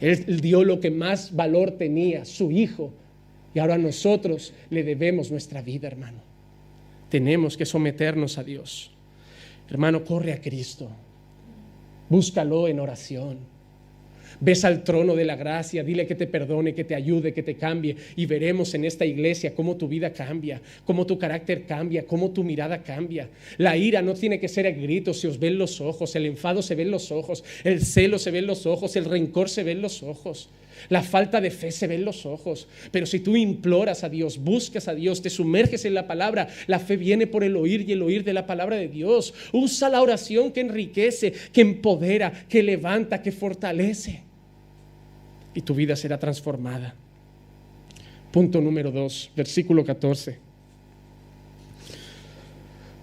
[0.00, 2.94] Él dio lo que más valor tenía, su Hijo.
[3.52, 6.22] Y ahora nosotros le debemos nuestra vida, hermano.
[7.10, 8.90] Tenemos que someternos a Dios.
[9.68, 10.88] Hermano, corre a Cristo.
[12.08, 13.40] Búscalo en oración.
[14.40, 17.56] Ves al trono de la gracia, dile que te perdone, que te ayude, que te
[17.56, 17.96] cambie.
[18.16, 22.44] Y veremos en esta iglesia cómo tu vida cambia, cómo tu carácter cambia, cómo tu
[22.44, 23.28] mirada cambia.
[23.56, 26.62] La ira no tiene que ser a gritos, se os ven los ojos, el enfado
[26.62, 30.02] se ven los ojos, el celo se ven los ojos, el rencor se ven los
[30.02, 30.48] ojos.
[30.88, 32.68] La falta de fe se ve en los ojos.
[32.92, 36.78] Pero si tú imploras a Dios, buscas a Dios, te sumerges en la palabra, la
[36.78, 39.34] fe viene por el oír y el oír de la palabra de Dios.
[39.52, 44.27] Usa la oración que enriquece, que empodera, que levanta, que fortalece
[45.54, 46.94] y tu vida será transformada.
[48.30, 50.38] Punto número 2, versículo 14.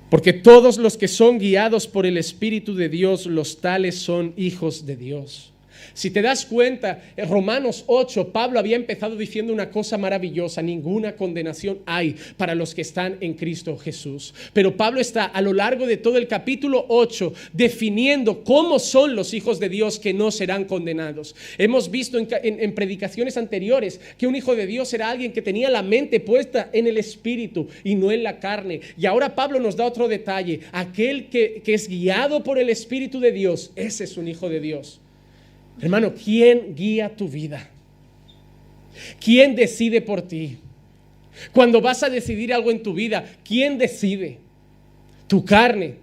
[0.10, 4.86] Porque todos los que son guiados por el Espíritu de Dios, los tales son hijos
[4.86, 5.52] de Dios.
[5.96, 11.16] Si te das cuenta, en Romanos 8, Pablo había empezado diciendo una cosa maravillosa, ninguna
[11.16, 14.34] condenación hay para los que están en Cristo Jesús.
[14.52, 19.34] Pero Pablo está a lo largo de todo el capítulo 8 definiendo cómo son los
[19.34, 21.34] hijos de Dios que no serán condenados.
[21.58, 25.82] Hemos visto en, predicaciones anteriores que un hijo de Dios era alguien que tenía la
[25.82, 28.82] mente puesta en el Espíritu y no en la carne.
[28.98, 33.22] Y ahora Pablo nos da otro detalle, aquel que, que es guiado por el Espíritu
[33.22, 35.00] de Dios, ese es un hijo de Dios.
[35.82, 37.70] Hermano, ¿quién guía tu vida?
[39.20, 40.58] ¿Quién decide por ti?
[41.52, 44.38] Cuando vas a decidir algo en tu vida, ¿quién decide?
[45.28, 45.96] ¿Tu carne,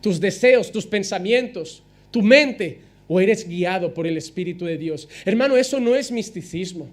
[0.00, 2.80] tus deseos, tus pensamientos, tu mente?
[3.06, 5.08] ¿O eres guiado por el Espíritu de Dios?
[5.24, 6.88] Hermano, eso no es misticismo.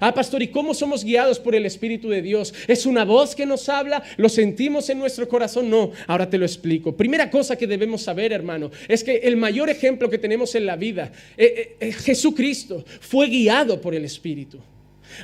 [0.00, 2.52] Ah, pastor, ¿y cómo somos guiados por el Espíritu de Dios?
[2.66, 4.02] ¿Es una voz que nos habla?
[4.16, 5.70] ¿Lo sentimos en nuestro corazón?
[5.70, 6.96] No, ahora te lo explico.
[6.96, 10.76] Primera cosa que debemos saber, hermano, es que el mayor ejemplo que tenemos en la
[10.76, 14.58] vida, eh, eh, Jesucristo, fue guiado por el Espíritu.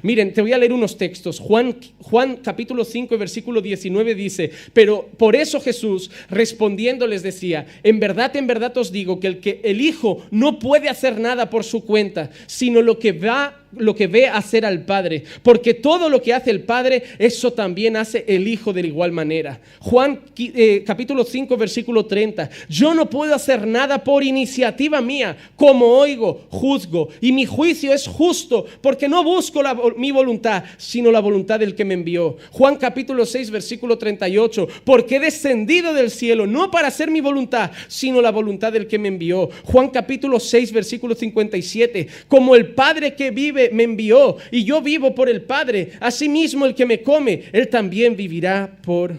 [0.02, 1.38] Miren, te voy a leer unos textos.
[1.38, 8.00] Juan, Juan capítulo 5, versículo 19 dice, pero por eso Jesús respondiendo les decía, en
[8.00, 11.64] verdad, en verdad os digo que el que el Hijo no puede hacer nada por
[11.64, 16.20] su cuenta, sino lo que va lo que ve hacer al Padre, porque todo lo
[16.20, 19.60] que hace el Padre, eso también hace el Hijo de igual manera.
[19.80, 25.86] Juan eh, capítulo 5, versículo 30, yo no puedo hacer nada por iniciativa mía, como
[25.86, 29.62] oigo, juzgo, y mi juicio es justo, porque no busco
[29.96, 32.36] mi voluntad, sino la voluntad del que me envió.
[32.50, 37.70] Juan capítulo 6, versículo 38, porque he descendido del cielo, no para hacer mi voluntad,
[37.88, 39.50] sino la voluntad del que me envió.
[39.64, 45.14] Juan capítulo 6, versículo 57, como el Padre que vive, me envió y yo vivo
[45.14, 45.92] por el Padre.
[46.00, 49.14] Asimismo, el que me come, él también vivirá por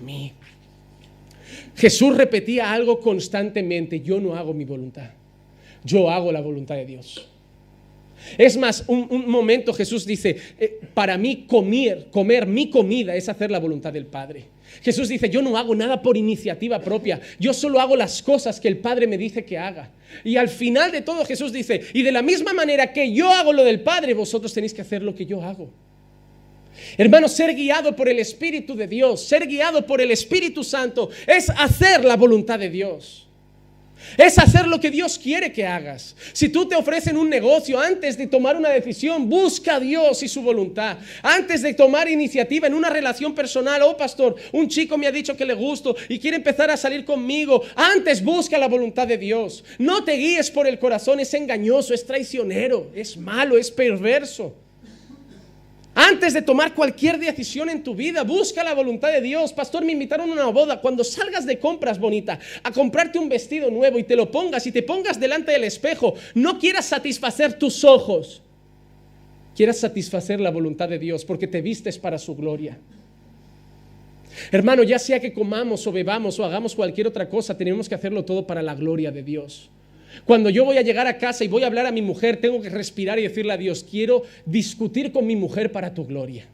[0.00, 0.32] mí.
[1.76, 5.10] Jesús repetía algo constantemente, yo no hago mi voluntad,
[5.84, 7.28] yo hago la voluntad de Dios.
[8.38, 13.50] Es más, un, momento Jesús dice, eh, para mí comer, comer mi comida es hacer
[13.50, 14.55] la voluntad del Padre.
[14.82, 18.68] Jesús dice, yo no hago nada por iniciativa propia, yo solo hago las cosas que
[18.68, 19.90] el Padre me dice que haga.
[20.24, 23.52] Y al final de todo Jesús dice, y de la misma manera que yo hago
[23.52, 25.70] lo del Padre, vosotros tenéis que hacer lo que yo hago.
[26.98, 31.50] Hermano, ser guiado por el Espíritu de Dios, ser guiado por el Espíritu Santo, es
[31.50, 33.25] hacer la voluntad de Dios.
[34.16, 36.16] Es hacer lo que Dios quiere que hagas.
[36.32, 40.28] Si tú te ofrecen un negocio antes de tomar una decisión, busca a Dios y
[40.28, 40.98] su voluntad.
[41.22, 45.36] Antes de tomar iniciativa en una relación personal, oh pastor, un chico me ha dicho
[45.36, 47.62] que le gusto y quiere empezar a salir conmigo.
[47.74, 49.64] Antes busca la voluntad de Dios.
[49.78, 54.54] No te guíes por el corazón, es engañoso, es traicionero, es malo, es perverso.
[55.98, 59.54] Antes de tomar cualquier decisión en tu vida, busca la voluntad de Dios.
[59.54, 60.78] Pastor, me invitaron a una boda.
[60.78, 64.72] Cuando salgas de compras, bonita, a comprarte un vestido nuevo y te lo pongas y
[64.72, 68.42] te pongas delante del espejo, no quieras satisfacer tus ojos.
[69.56, 72.78] Quieras satisfacer la voluntad de Dios porque te vistes para su gloria.
[74.52, 78.22] Hermano, ya sea que comamos o bebamos o hagamos cualquier otra cosa, tenemos que hacerlo
[78.22, 79.70] todo para la gloria de Dios.
[80.24, 82.60] Cuando yo voy a llegar a casa y voy a hablar a mi mujer, tengo
[82.60, 86.46] que respirar y decirle a Dios, quiero discutir con mi mujer para tu gloria.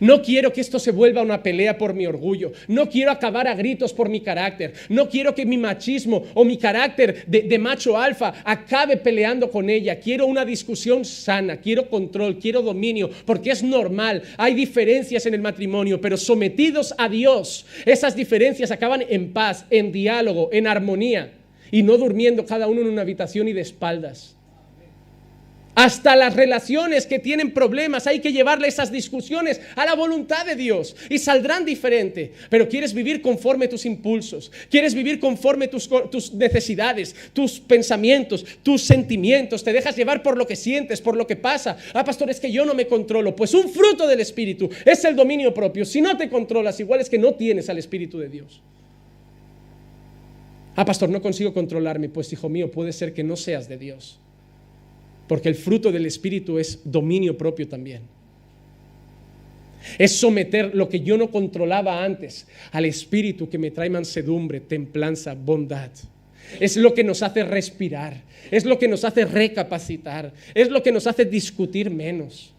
[0.00, 2.52] No quiero que esto se vuelva una pelea por mi orgullo.
[2.68, 4.72] No quiero acabar a gritos por mi carácter.
[4.88, 9.70] No quiero que mi machismo o mi carácter de, de, macho alfa acabe peleando con
[9.70, 9.98] ella.
[9.98, 11.58] Quiero una discusión sana.
[11.58, 12.38] Quiero control.
[12.38, 13.10] Quiero dominio.
[13.24, 14.22] Porque es normal.
[14.36, 16.00] Hay diferencias en el matrimonio.
[16.00, 21.32] Pero sometidos a Dios, esas diferencias acaban en paz, en diálogo, en armonía
[21.70, 24.36] y no durmiendo cada uno en una habitación y de espaldas.
[25.76, 30.56] Hasta las relaciones que tienen problemas hay que llevarle esas discusiones a la voluntad de
[30.56, 32.32] Dios y saldrán diferente.
[32.48, 38.80] Pero quieres vivir conforme tus impulsos, quieres vivir conforme tus, tus, necesidades, tus pensamientos, tus
[38.84, 39.62] sentimientos.
[39.62, 41.76] Te dejas llevar por lo que sientes, por lo que pasa.
[41.92, 43.36] Ah, pastor, es que yo no me controlo.
[43.36, 45.84] Pues un fruto del Espíritu es el dominio propio.
[45.84, 48.62] Si no te controlas, igual es que no tienes al Espíritu de Dios.
[50.76, 52.10] Ah, pastor, no consigo controlarme.
[52.10, 54.20] Pues, hijo mío, puede ser que no seas de Dios.
[55.26, 58.02] Porque el fruto del Espíritu es dominio propio también.
[59.98, 65.34] Es someter lo que yo no controlaba antes al Espíritu que me trae mansedumbre, templanza,
[65.34, 65.90] bondad.
[66.60, 68.22] Es lo que nos hace respirar.
[68.50, 70.32] Es lo que nos hace recapacitar.
[70.54, 72.52] Es lo que nos hace discutir menos.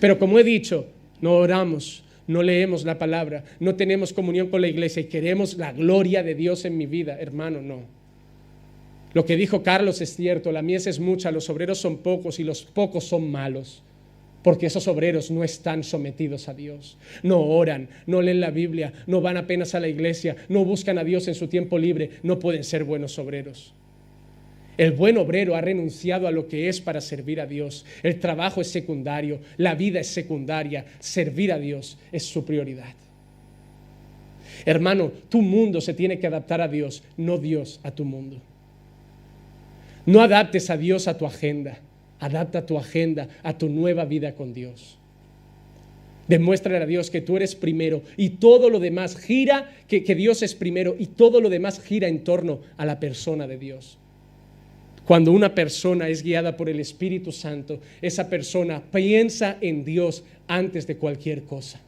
[0.00, 0.86] Pero como he dicho,
[1.20, 5.72] no oramos, no leemos la palabra, no tenemos comunión con la iglesia y queremos la
[5.72, 7.82] gloria de Dios en mi vida, hermano, no.
[9.14, 12.44] Lo que dijo Carlos es cierto, la mies es mucha, los obreros son pocos y
[12.44, 13.82] los pocos son malos,
[14.42, 19.20] porque esos obreros no están sometidos a Dios, no oran, no leen la Biblia, no
[19.22, 22.62] van apenas a la iglesia, no buscan a Dios en su tiempo libre, no pueden
[22.62, 23.74] ser buenos obreros.
[24.78, 27.84] El buen obrero ha renunciado a lo que es para servir a Dios.
[28.04, 32.94] El trabajo es secundario, la vida es secundaria, servir a Dios es su prioridad.
[34.64, 38.40] Hermano, tu mundo se tiene que adaptar a Dios, no Dios a tu mundo.
[40.06, 41.80] No adaptes a Dios a tu agenda,
[42.20, 44.96] adapta tu agenda a tu nueva vida con Dios.
[46.28, 50.42] Demuéstrale a Dios que tú eres primero y todo lo demás gira, que, que Dios
[50.42, 53.97] es primero y todo lo demás gira en torno a la persona de Dios.
[55.08, 60.86] Cuando una persona es guiada por el Espíritu Santo, esa persona piensa en Dios antes
[60.86, 61.80] de cualquier cosa.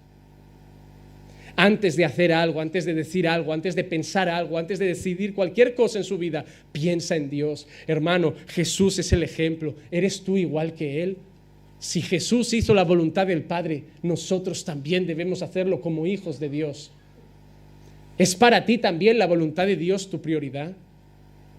[1.54, 5.34] Antes de hacer algo, antes de decir algo, antes de pensar algo, antes de decidir
[5.34, 7.68] cualquier cosa en su vida, piensa en Dios.
[7.86, 9.74] Hermano, Jesús es el ejemplo.
[9.90, 11.18] ¿Eres tú igual que Él?
[11.78, 16.90] Si Jesús hizo la voluntad del Padre, nosotros también debemos hacerlo como hijos de Dios.
[18.16, 20.74] ¿Es para ti también la voluntad de Dios tu prioridad?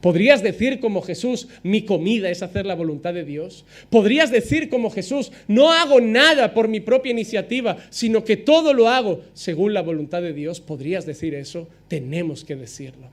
[0.01, 3.65] ¿Podrías decir como Jesús, mi comida es hacer la voluntad de Dios?
[3.91, 8.89] ¿Podrías decir como Jesús, no hago nada por mi propia iniciativa, sino que todo lo
[8.89, 10.59] hago según la voluntad de Dios?
[10.59, 11.67] ¿Podrías decir eso?
[11.87, 13.09] Tenemos que decirlo.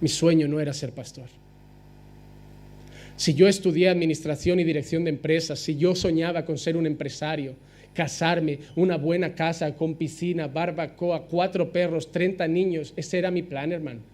[0.00, 1.26] Mi sueño no era ser pastor.
[3.16, 7.54] Si yo estudié administración y dirección de empresas, si yo soñaba con ser un empresario,
[7.92, 13.72] casarme, una buena casa con piscina, barbacoa, cuatro perros, 30 niños, ese era mi plan,
[13.72, 14.11] hermano.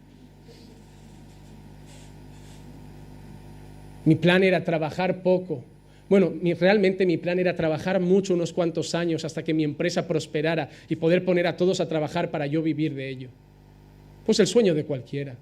[4.05, 5.65] Mi plan era trabajar poco.
[6.09, 10.71] Bueno, realmente mi plan era trabajar mucho, unos cuantos años, hasta que mi empresa prosperara
[10.89, 13.29] y poder poner a todos a trabajar para yo vivir de ello.
[14.25, 15.37] Pues el sueño de cualquiera.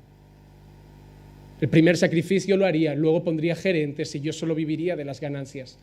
[1.61, 5.79] El primer sacrificio lo haría, luego pondría gerentes y yo solo viviría de las ganancias.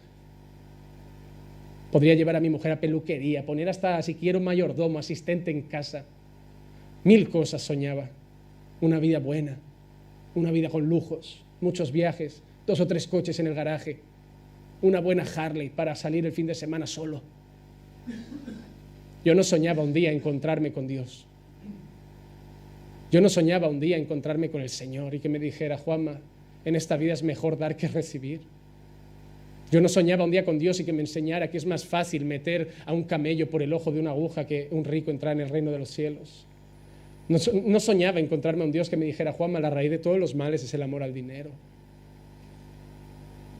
[1.91, 6.05] Podría llevar a mi mujer a peluquería, poner hasta, si quiero, mayordomo, asistente en casa.
[7.03, 8.09] Mil cosas soñaba.
[8.81, 9.57] Una vida buena,
[10.35, 13.99] una vida con lujos, muchos viajes, dos o tres coches en el garaje,
[14.81, 17.21] una buena Harley para salir el fin de semana solo.
[19.23, 21.25] Yo no soñaba un día encontrarme con Dios.
[23.11, 26.19] Yo no soñaba un día encontrarme con el Señor y que me dijera, Juanma,
[26.65, 28.41] en esta vida es mejor dar que recibir.
[29.71, 32.25] Yo no soñaba un día con Dios y que me enseñara que es más fácil
[32.25, 35.41] meter a un camello por el ojo de una aguja que un rico entrar en
[35.41, 36.45] el reino de los cielos.
[37.29, 40.35] No, soñaba encontrarme a un Dios que me dijera, Juanma, la raíz de todos los
[40.35, 41.51] males es el amor al dinero.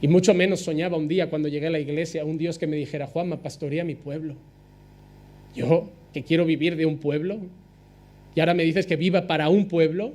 [0.04, 2.76] Y mucho menos soñaba un día cuando llegué a la iglesia un Dios que me
[2.76, 4.34] dijera, Juanma, pastorea mi pueblo.
[5.56, 7.38] Yo, que quiero vivir de un pueblo,
[8.34, 10.12] y ahora me dices que viva para un pueblo.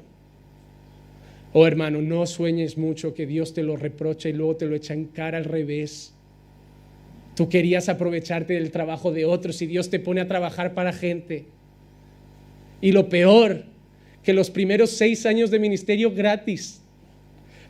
[1.54, 4.94] Oh hermano, no sueñes mucho que Dios te lo reprocha y luego te lo echa
[4.94, 6.14] en cara al revés.
[7.36, 11.46] Tú querías aprovecharte del trabajo de otros y Dios te pone a trabajar para gente.
[12.80, 13.64] Y lo peor,
[14.22, 16.84] que los primeros seis años de ministerio gratis,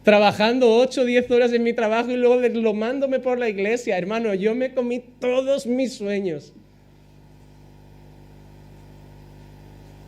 [0.09, 4.33] trabajando ocho o diez horas en mi trabajo y luego deslomándome por la iglesia, hermano,
[4.33, 6.51] yo me comí todos mis sueños.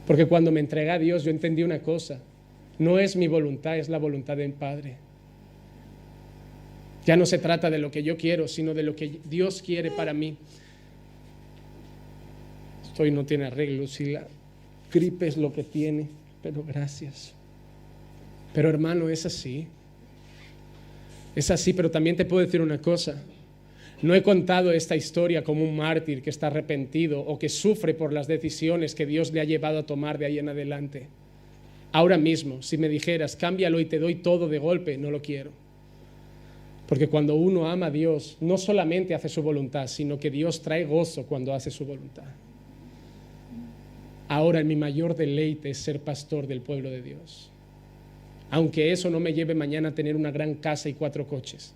[0.08, 2.20] Porque cuando me entregué a Dios yo entendí una cosa,
[2.80, 4.96] no es mi voluntad, es la voluntad del Padre.
[7.06, 9.92] Ya no se trata de lo que yo quiero, sino de lo que Dios quiere
[9.92, 10.36] para mí.
[12.82, 14.26] Esto no tiene arreglo, si la
[14.92, 16.08] gripe es lo que tiene,
[16.42, 17.36] pero gracias.
[18.52, 19.68] Pero hermano, es así.
[21.36, 23.24] Es así, pero también te puedo decir una cosa.
[24.02, 28.14] No he contado esta historia como un mártir que está arrepentido o que sufre por
[28.14, 31.08] las decisiones que Dios le ha llevado a tomar de ahí en adelante.
[31.92, 35.52] Ahora mismo, si me dijeras, cámbialo y te doy todo de golpe, no lo quiero.
[36.88, 40.86] Porque cuando uno ama a Dios, no solamente hace su voluntad, sino que Dios trae
[40.86, 42.26] gozo cuando hace su voluntad.
[44.28, 47.52] Ahora mi mayor deleite es ser pastor del pueblo de Dios.
[48.52, 51.74] Aunque eso no me lleve mañana a tener una gran casa y cuatro coches.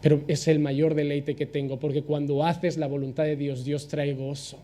[0.00, 3.88] Pero es el mayor deleite que tengo, porque cuando haces la voluntad de Dios, Dios
[3.88, 4.60] trae gozo.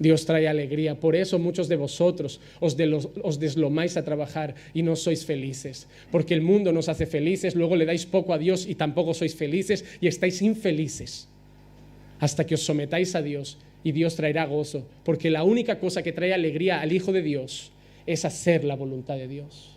[0.00, 0.98] Dios trae alegría.
[0.98, 2.76] Por eso muchos de vosotros os,
[3.22, 5.86] os, deslomáis a trabajar y no sois felices.
[6.10, 9.36] Porque el mundo nos hace felices, luego le dais poco a Dios y tampoco sois
[9.36, 11.28] felices y estáis infelices.
[12.18, 14.86] Hasta que os sometáis a Dios y Dios traerá gozo.
[15.04, 17.70] Porque la única cosa que trae alegría al Hijo de Dios
[18.06, 19.76] es hacer la voluntad de Dios.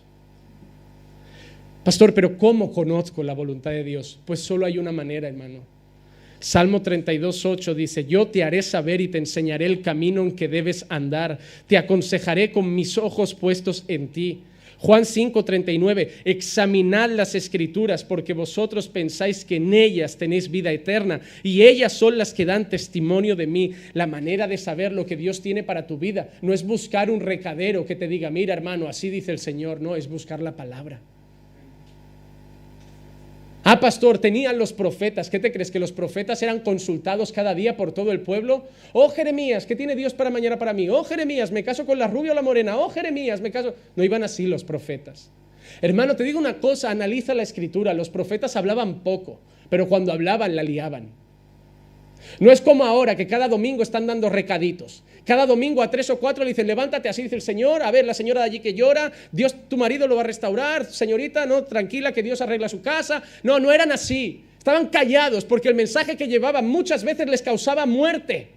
[1.84, 4.18] Pastor, pero ¿cómo conozco la voluntad de Dios?
[4.24, 5.60] Pues solo hay una manera, hermano.
[6.38, 10.48] Salmo 32, 8 dice, yo te haré saber y te enseñaré el camino en que
[10.48, 14.40] debes andar, te aconsejaré con mis ojos puestos en ti.
[14.80, 21.20] Juan 5, 39, examinad las escrituras porque vosotros pensáis que en ellas tenéis vida eterna
[21.42, 23.72] y ellas son las que dan testimonio de mí.
[23.92, 27.20] La manera de saber lo que Dios tiene para tu vida no es buscar un
[27.20, 31.02] recadero que te diga, mira hermano, así dice el Señor, no, es buscar la palabra.
[33.72, 35.30] Ah, pastor, tenían los profetas.
[35.30, 35.70] ¿Qué te crees?
[35.70, 38.64] ¿Que los profetas eran consultados cada día por todo el pueblo?
[38.92, 40.88] Oh, Jeremías, ¿qué tiene Dios para mañana para mí?
[40.88, 42.76] Oh, Jeremías, me caso con la rubia o la morena.
[42.76, 43.76] Oh, Jeremías, me caso.
[43.94, 45.30] No iban así los profetas.
[45.82, 47.94] Hermano, te digo una cosa, analiza la escritura.
[47.94, 51.10] Los profetas hablaban poco, pero cuando hablaban la liaban.
[52.40, 55.04] No es como ahora que cada domingo están dando recaditos.
[55.30, 58.04] Cada domingo a tres o cuatro le dicen, levántate, así dice el Señor, a ver,
[58.04, 61.62] la señora de allí que llora, Dios, tu marido lo va a restaurar, señorita, no,
[61.62, 63.22] tranquila, que Dios arregla su casa.
[63.44, 64.42] No, no eran así.
[64.58, 68.48] Estaban callados porque el mensaje que llevaban muchas veces les causaba muerte.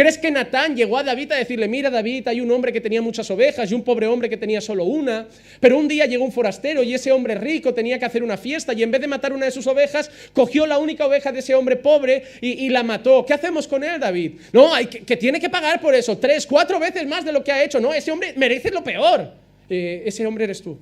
[0.00, 3.02] ¿Crees que Natán llegó a David a decirle, mira David, hay un hombre que tenía
[3.02, 5.28] muchas ovejas y un pobre hombre que tenía solo una?
[5.60, 8.72] Pero un día llegó un forastero y ese hombre rico tenía que hacer una fiesta
[8.72, 11.54] y en vez de matar una de sus ovejas, cogió la única oveja de ese
[11.54, 13.26] hombre pobre y, la mató.
[13.26, 14.40] ¿Qué hacemos con él, David?
[14.54, 17.52] No, hay que, tiene que pagar por eso, tres, cuatro veces más de lo que
[17.52, 17.78] ha hecho.
[17.78, 19.34] No, ese hombre merece lo peor.
[19.68, 20.78] Eh, ese hombre eres tú.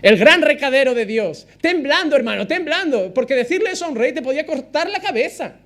[0.00, 1.46] El gran recadero de Dios.
[1.60, 3.12] Temblando, hermano, temblando.
[3.12, 5.56] Porque decirle eso a un rey te podía cortar la cabeza.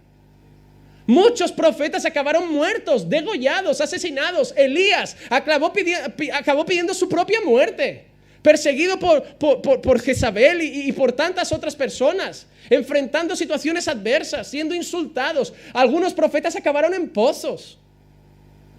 [1.12, 4.54] Muchos profetas acabaron muertos, degollados, asesinados.
[4.56, 8.06] Elías acabó, pidiendo, su propia muerte,
[8.40, 15.52] perseguido por, Jezabel y, y, por tantas otras personas, enfrentando situaciones adversas, siendo insultados.
[15.74, 17.78] Algunos profetas acabaron en pozos,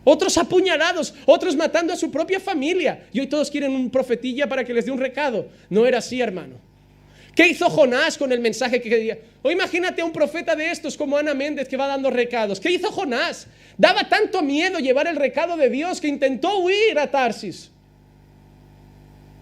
[0.03, 3.05] otros apuñalados, otros matando a su propia familia.
[3.13, 5.49] Y hoy todos quieren un profetilla para que les dé un recado.
[5.69, 6.72] No era así, hermano.
[7.35, 9.17] ¿Qué hizo Jonás con el mensaje que quería?
[9.41, 12.59] O imagínate a un profeta de estos como Ana Méndez que va dando recados.
[12.59, 13.47] ¿Qué hizo Jonás?
[13.77, 17.71] Daba tanto miedo llevar el recado de Dios que intentó huir a Tarsis.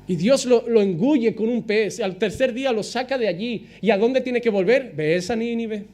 [0.08, 2.00] Y Dios lo, engulle con un pez.
[2.00, 3.68] Al tercer día lo saca de allí.
[3.82, 4.94] ¿Y a dónde tiene que volver?
[4.96, 5.86] Ve a Nínive.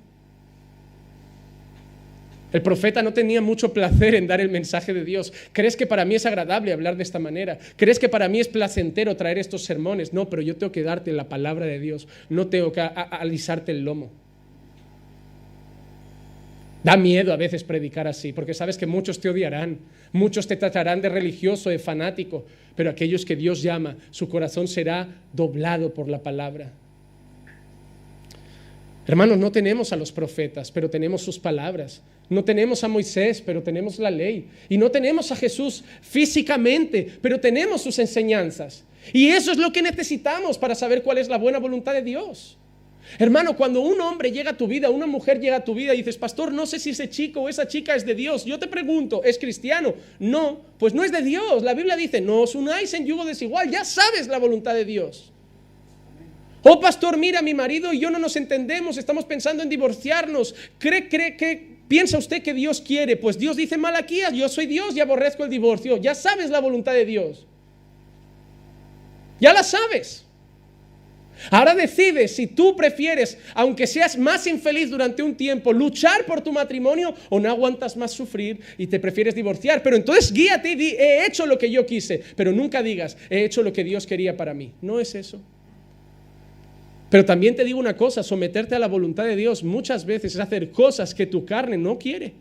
[2.57, 5.31] El profeta no tenía mucho placer en dar el mensaje de Dios.
[5.53, 7.59] ¿Crees que para mí es agradable hablar de esta manera?
[7.75, 10.11] ¿Crees que para mí es placentero traer estos sermones?
[10.11, 12.07] No, pero yo tengo que darte la palabra de Dios.
[12.29, 14.09] No tengo que alisarte el lomo.
[16.83, 19.77] Da miedo a veces predicar así, porque sabes que muchos te odiarán,
[20.11, 25.07] muchos te tratarán de religioso, de fanático, pero aquellos que Dios llama, su corazón será
[25.31, 26.71] doblado por la palabra.
[29.05, 32.01] Hermanos, no tenemos a los profetas, pero tenemos sus palabras.
[32.29, 34.47] No tenemos a Moisés, pero tenemos la ley.
[34.67, 38.83] Y no tenemos a Jesús físicamente, pero tenemos sus enseñanzas.
[39.13, 42.57] Y eso es lo que necesitamos para saber cuál es la buena voluntad de Dios.
[43.19, 45.97] Hermano, cuando un hombre llega a tu vida, una mujer llega a tu vida y
[45.97, 48.43] dices, pastor, no sé si ese chico o esa chica es de Dios.
[48.43, 49.93] Yo te pregunto, ¿es cristiano?
[50.19, 51.63] No, pues no es de Dios.
[51.63, 53.71] La Biblia dice, no os unáis en yugo desigual.
[53.71, 55.31] Ya sabes la voluntad de Dios.
[56.63, 60.53] Oh, pastor, mira, mi marido y yo no nos entendemos, estamos pensando en divorciarnos.
[60.77, 63.15] ¿Cree, cree que ¿Piensa usted que Dios quiere?
[63.15, 65.97] Pues Dios dice Malaquías, yo soy Dios y aborrezco el divorcio.
[65.97, 67.47] Ya sabes la voluntad de Dios.
[69.39, 70.25] Ya la sabes.
[71.51, 76.51] Ahora decides si tú prefieres, aunque seas más infeliz durante un tiempo, luchar por tu
[76.51, 79.83] matrimonio o no aguantas más sufrir y te prefieres divorciar.
[79.83, 83.45] Pero entonces guíate y di, he hecho lo que yo quise, pero nunca digas, he
[83.45, 84.73] hecho lo que Dios quería para mí.
[84.81, 85.41] No es eso.
[87.09, 90.41] Pero también te digo una cosa, someterte a la voluntad de Dios muchas veces es
[90.41, 92.33] hacer cosas que tu carne no quiere.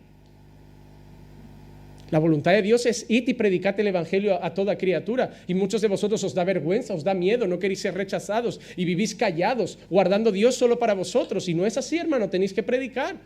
[2.10, 5.34] La voluntad de Dios es ir y predicate el Evangelio a toda criatura.
[5.48, 8.84] Y muchos de vosotros os da vergüenza, os da miedo, no queréis ser rechazados y
[8.84, 11.48] vivís callados, guardando Dios solo para vosotros.
[11.48, 13.16] Y no es así, hermano, tenéis que predicar.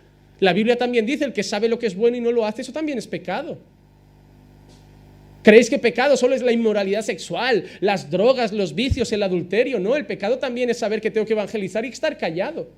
[0.41, 2.62] La Biblia también dice, el que sabe lo que es bueno y no lo hace,
[2.62, 3.59] eso también es pecado.
[5.43, 9.80] ¿Creéis que pecado solo es la inmoralidad sexual, las drogas, los vicios, el adulterio?
[9.80, 12.68] No, el pecado también es saber que tengo que evangelizar y estar callado.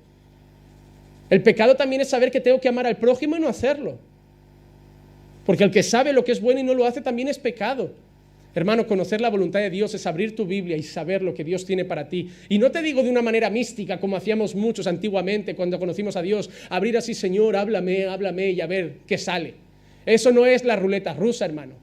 [1.29, 3.99] El pecado también es saber que tengo que amar al prójimo y no hacerlo.
[5.45, 7.91] Porque el que sabe lo que es bueno y no lo hace también es pecado.
[8.55, 11.65] Hermano, conocer la voluntad de Dios es abrir tu Biblia y saber lo que Dios
[11.65, 12.29] tiene para ti.
[12.49, 16.21] Y no te digo de una manera mística como hacíamos muchos antiguamente cuando conocimos a
[16.21, 19.55] Dios, abrir así, Señor, háblame, háblame y a ver qué sale.
[20.05, 21.82] Eso no es la ruleta rusa, hermano.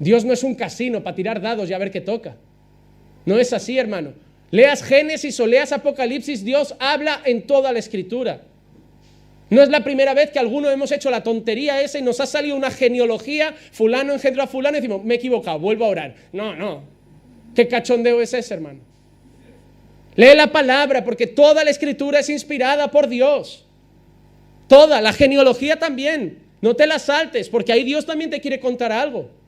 [0.00, 2.36] Dios no es un casino para tirar dados y a ver qué toca.
[3.26, 4.14] No es así, hermano.
[4.50, 8.40] Leas Génesis o leas Apocalipsis, Dios habla en toda la escritura.
[9.50, 12.26] No es la primera vez que alguno hemos hecho la tontería esa y nos ha
[12.26, 16.14] salido una genealogía, fulano engendró a fulano y decimos, me he equivocado, vuelvo a orar.
[16.32, 16.82] No, no.
[17.54, 18.80] ¿Qué cachondeo es ese, hermano?
[20.16, 23.66] Lee la palabra porque toda la escritura es inspirada por Dios.
[24.66, 26.38] Toda, la genealogía también.
[26.62, 29.39] No te la saltes porque ahí Dios también te quiere contar algo.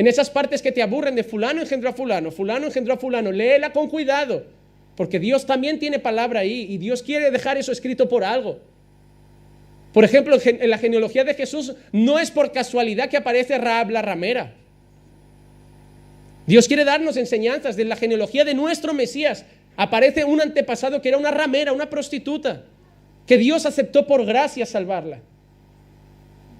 [0.00, 3.30] En esas partes que te aburren de fulano engendró a fulano, fulano engendró a fulano,
[3.30, 4.46] léela con cuidado,
[4.96, 8.60] porque Dios también tiene palabra ahí y Dios quiere dejar eso escrito por algo.
[9.92, 14.00] Por ejemplo, en la genealogía de Jesús no es por casualidad que aparece Raab la
[14.00, 14.54] ramera.
[16.46, 19.44] Dios quiere darnos enseñanzas de la genealogía de nuestro Mesías.
[19.76, 22.64] Aparece un antepasado que era una ramera, una prostituta,
[23.26, 25.20] que Dios aceptó por gracia salvarla.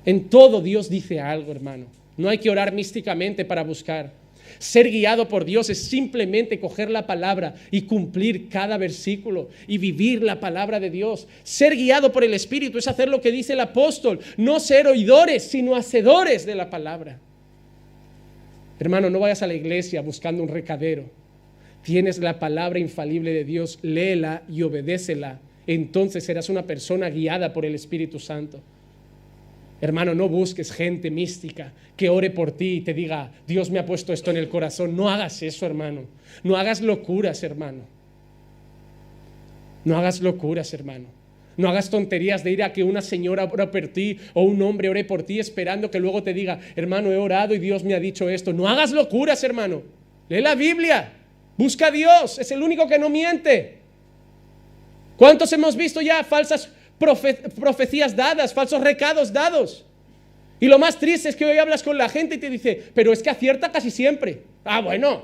[0.04, 1.99] En todo Dios dice algo, hermano.
[2.20, 4.12] No hay que orar místicamente para buscar.
[4.58, 10.22] Ser guiado por Dios es simplemente coger la palabra y cumplir cada versículo y vivir
[10.22, 11.26] la palabra de Dios.
[11.44, 15.44] Ser guiado por el Espíritu es hacer lo que dice el apóstol, no ser oidores,
[15.44, 17.18] sino hacedores de la palabra.
[18.78, 21.08] Hermano, no vayas a la iglesia buscando un recadero.
[21.82, 25.40] Tienes la palabra infalible de Dios, léela y obedécela.
[25.66, 28.60] Entonces serás una persona guiada por el Espíritu Santo.
[29.80, 33.86] Hermano, no busques gente mística que ore por ti y te diga, Dios me ha
[33.86, 34.94] puesto esto en el corazón.
[34.94, 36.02] No hagas eso, hermano.
[36.42, 37.84] No hagas locuras, hermano.
[39.84, 41.06] No hagas locuras, hermano.
[41.56, 44.88] No hagas tonterías de ir a que una señora ore por ti o un hombre
[44.88, 48.00] ore por ti esperando que luego te diga, hermano, he orado y Dios me ha
[48.00, 48.52] dicho esto.
[48.52, 49.82] No hagas locuras, hermano.
[50.28, 51.12] Lee la Biblia.
[51.56, 52.38] Busca a Dios.
[52.38, 53.78] Es el único que no miente.
[55.16, 56.70] ¿Cuántos hemos visto ya falsas
[57.00, 59.84] profecías dadas, falsos recados dados?
[60.60, 63.12] Y lo más triste es que hoy hablas con la gente y te dice, pero
[63.12, 64.42] es que acierta casi siempre.
[64.64, 65.22] Ah, bueno,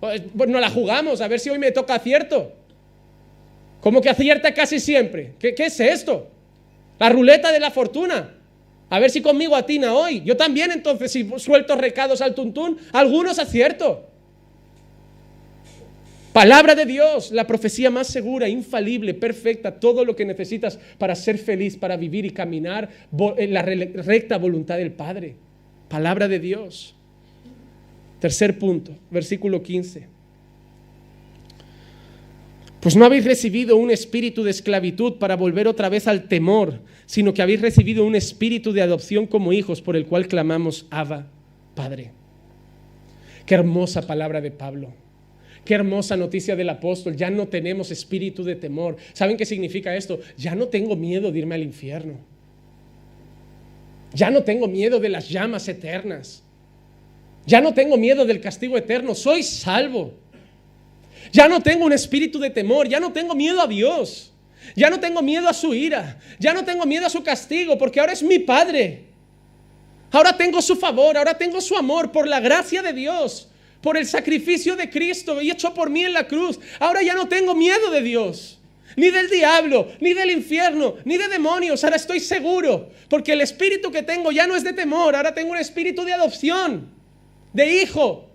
[0.00, 2.52] pues, pues no la jugamos, a ver si hoy me toca acierto.
[3.80, 5.34] ¿Cómo que acierta casi siempre?
[5.38, 6.28] ¿Qué, ¿Qué, es esto?
[6.98, 8.34] La ruleta de la fortuna.
[8.90, 10.22] A ver si conmigo atina hoy.
[10.24, 14.11] Yo también entonces, si suelto recados al tuntún, algunos acierto.
[16.32, 21.36] Palabra de Dios, la profecía más segura, infalible, perfecta, todo lo que necesitas para ser
[21.36, 22.88] feliz, para vivir y caminar
[23.36, 25.36] en la recta voluntad del Padre.
[25.88, 26.94] Palabra de Dios.
[28.18, 30.08] Tercer punto, versículo 15.
[32.80, 37.34] Pues no habéis recibido un espíritu de esclavitud para volver otra vez al temor, sino
[37.34, 41.26] que habéis recibido un espíritu de adopción como hijos por el cual clamamos Abba,
[41.74, 42.10] Padre.
[43.44, 45.01] Qué hermosa palabra de Pablo.
[45.64, 47.16] Qué hermosa noticia del apóstol.
[47.16, 48.96] Ya no tenemos espíritu de temor.
[49.12, 50.20] ¿Saben qué significa esto?
[50.36, 52.18] Ya no tengo miedo de irme al infierno.
[54.12, 56.42] Ya no tengo miedo de las llamas eternas.
[57.46, 59.14] Ya no tengo miedo del castigo eterno.
[59.14, 60.14] Soy salvo.
[61.30, 62.88] Ya no tengo un espíritu de temor.
[62.88, 64.32] Ya no tengo miedo a Dios.
[64.74, 66.18] Ya no tengo miedo a su ira.
[66.40, 69.04] Ya no tengo miedo a su castigo porque ahora es mi Padre.
[70.10, 71.16] Ahora tengo su favor.
[71.16, 73.48] Ahora tengo su amor por la gracia de Dios
[73.82, 76.58] por el sacrificio de Cristo y hecho por mí en la cruz.
[76.78, 78.60] Ahora ya no tengo miedo de Dios,
[78.96, 81.84] ni del diablo, ni del infierno, ni de demonios.
[81.84, 85.50] Ahora estoy seguro, porque el espíritu que tengo ya no es de temor, ahora tengo
[85.50, 86.90] un espíritu de adopción,
[87.52, 88.28] de hijo,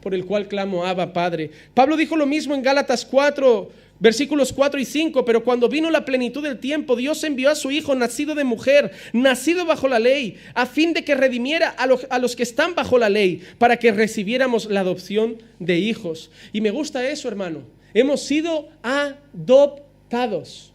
[0.00, 1.50] por el cual clamo, Abba, Padre.
[1.74, 3.70] Pablo dijo lo mismo en Gálatas 4,
[4.00, 7.70] Versículos 4 y 5, pero cuando vino la plenitud del tiempo, Dios envió a su
[7.70, 12.06] Hijo, nacido de mujer, nacido bajo la ley, a fin de que redimiera a los,
[12.08, 16.30] a los, que están bajo la ley, para que recibiéramos la adopción de hijos.
[16.52, 17.62] Y me gusta eso, hermano.
[17.92, 20.72] Hemos sido adoptados.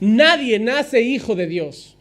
[0.00, 1.96] Nadie nace hijo de Dios.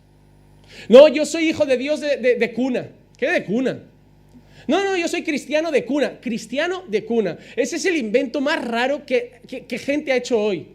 [0.90, 2.90] No, yo soy hijo de Dios de, de cuna.
[3.18, 3.84] ¿Qué de cuna?
[4.68, 7.38] No, no, yo soy cristiano de cuna, cristiano de cuna.
[7.56, 9.40] Ese es el invento más raro que,
[9.80, 10.68] gente ha hecho hoy.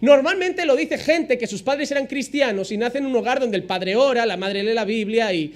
[0.00, 3.56] Normalmente lo dice gente que sus padres eran cristianos y nacen en un hogar donde
[3.56, 5.52] el padre ora, la madre lee la Biblia y,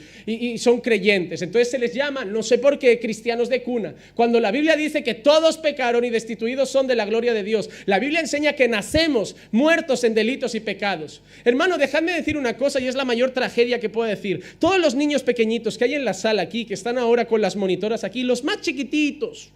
[0.59, 1.43] son creyentes.
[1.43, 3.95] Entonces se les llama, no sé por qué, cristianos de cuna.
[4.15, 7.69] Cuando la Biblia dice que todos pecaron y destituidos son de la gloria de Dios.
[7.87, 11.23] La Biblia enseña que nacemos muertos en delitos y pecados.
[11.45, 14.43] Hermano, dejadme decir una cosa y es la mayor tragedia que puedo decir.
[14.59, 17.57] Todos los niños pequeñitos que hay en la sala aquí, que están ahora con las
[17.57, 19.53] monitoras aquí, los más chiquititos,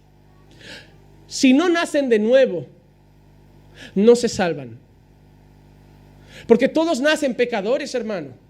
[1.27, 2.67] si no nacen de nuevo,
[3.95, 4.79] no se salvan.
[6.47, 8.44] Porque todos nacen pecadores, hermano.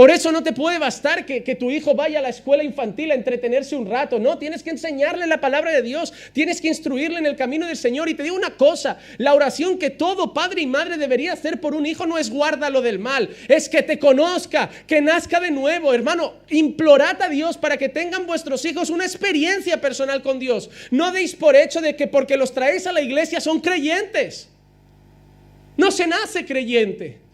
[0.00, 3.14] Por eso no te puede bastar que, tu hijo vaya a la escuela infantil a
[3.14, 4.18] entretenerse un rato.
[4.18, 6.14] No, tienes que enseñarle la palabra de Dios.
[6.32, 8.08] Tienes que instruirle en el camino del Señor.
[8.08, 11.74] Y te digo una cosa, la oración que todo padre y madre debería hacer por
[11.74, 13.28] un hijo no es guárdalo del mal.
[13.46, 15.92] Es que te conozca, que nazca de nuevo.
[15.92, 20.70] Hermano, implorad a Dios para que tengan vuestros hijos una experiencia personal con Dios.
[20.90, 24.48] No deis por hecho de que porque los traéis a la iglesia son creyentes.
[25.76, 27.29] No se nace creyente.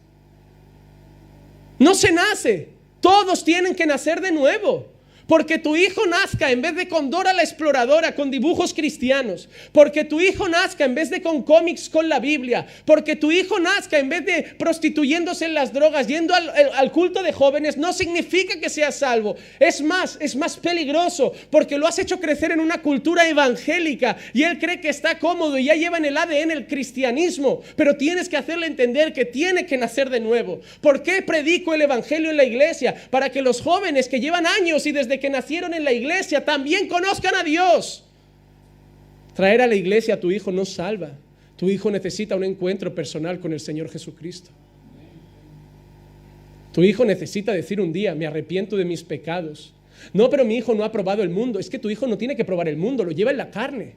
[1.78, 2.70] No se nace.
[3.00, 4.86] Todos tienen que nacer de nuevo.
[5.26, 9.48] Porque tu hijo nazca en vez de con Dora la exploradora, con dibujos cristianos.
[9.72, 12.66] Porque tu hijo nazca en vez de con cómics con la Biblia.
[12.84, 17.32] Porque tu hijo nazca en vez de prostituyéndose en las drogas, yendo al, culto de
[17.32, 19.36] jóvenes, no significa que sea salvo.
[19.58, 24.44] Es más, es más peligroso porque lo has hecho crecer en una cultura evangélica y
[24.44, 27.62] él cree que está cómodo y ya lleva en el ADN el cristianismo.
[27.74, 30.60] Pero tienes que hacerle entender que tiene que nacer de nuevo.
[30.80, 32.94] ¿Por qué predico el evangelio en la iglesia?
[33.10, 36.88] Para que los jóvenes que llevan años y desde que nacieron en la iglesia también
[36.88, 38.04] conozcan a Dios.
[39.34, 41.12] Traer a la iglesia a tu hijo no salva.
[41.56, 44.50] Tu hijo necesita un encuentro personal con el Señor Jesucristo.
[46.72, 49.72] Tu hijo necesita decir un día, me arrepiento de mis pecados.
[50.12, 51.58] No, pero mi hijo no ha probado el mundo.
[51.58, 53.94] Es que tu hijo no tiene que probar el mundo, lo lleva en la carne.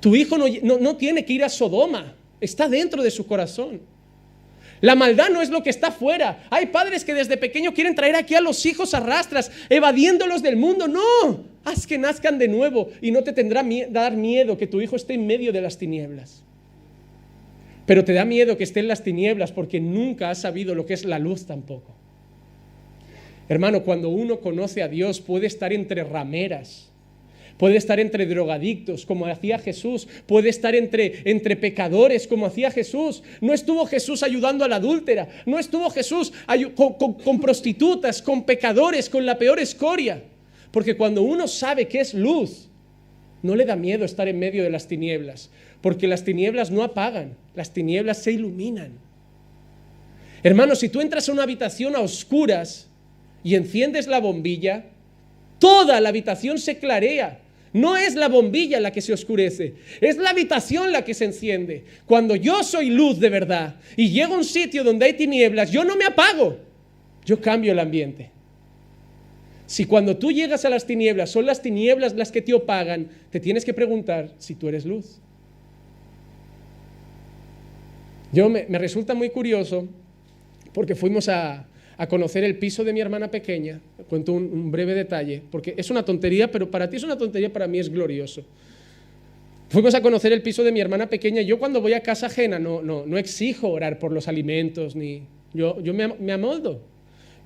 [0.00, 3.80] Tu hijo no, no tiene que ir a Sodoma, está dentro de su corazón.
[4.84, 6.46] La maldad no es lo que está fuera.
[6.50, 10.56] Hay padres que desde pequeño quieren traer aquí a los hijos a rastras, evadiéndolos del
[10.56, 10.88] mundo.
[10.88, 14.96] No, haz que nazcan de nuevo y no te tendrá dar miedo que tu hijo
[14.96, 16.44] esté en medio de las tinieblas.
[17.86, 20.92] Pero te da miedo que esté en las tinieblas porque nunca has sabido lo que
[20.92, 21.94] es la luz tampoco.
[23.48, 26.92] Hermano, cuando uno conoce a Dios puede estar entre rameras,
[27.56, 33.22] puede estar entre drogadictos, como hacía Jesús, puede estar entre, entre pecadores, como hacía Jesús.
[33.40, 36.32] No estuvo Jesús ayudando a la adúltera, no estuvo Jesús
[36.74, 40.22] con, con prostitutas, con pecadores, con la peor escoria.
[40.70, 42.68] Porque cuando uno sabe que es luz,
[43.42, 45.50] no le da miedo estar en medio de las tinieblas,
[45.82, 48.92] porque las tinieblas no apagan, las tinieblas se iluminan.
[50.42, 52.88] Hermano, si tú entras a una habitación a oscuras
[53.42, 54.86] y enciendes la bombilla,
[55.58, 57.40] toda la habitación se clarea.
[57.74, 61.84] No es la bombilla la que se oscurece, es la habitación la que se enciende.
[62.06, 65.84] Cuando yo soy luz de verdad y llego a un sitio donde hay tinieblas, yo
[65.84, 66.56] no me apago,
[67.24, 68.30] yo cambio el ambiente.
[69.66, 73.40] Si cuando tú llegas a las tinieblas son las tinieblas las que te opagan, te
[73.40, 75.18] tienes que preguntar si tú eres luz.
[78.32, 79.88] Yo me, resulta muy curioso
[80.72, 81.66] porque fuimos a,
[82.08, 83.80] conocer el piso de mi hermana pequeña.
[84.08, 87.66] Cuento un, breve detalle, porque es una tontería, pero para ti es una tontería, para
[87.66, 88.44] mí es glorioso.
[89.68, 91.42] Fuimos a conocer el piso de mi hermana pequeña.
[91.42, 95.22] Yo cuando voy a casa ajena no, no, no exijo orar por los alimentos, ni
[95.52, 96.80] yo, yo me, me amoldo.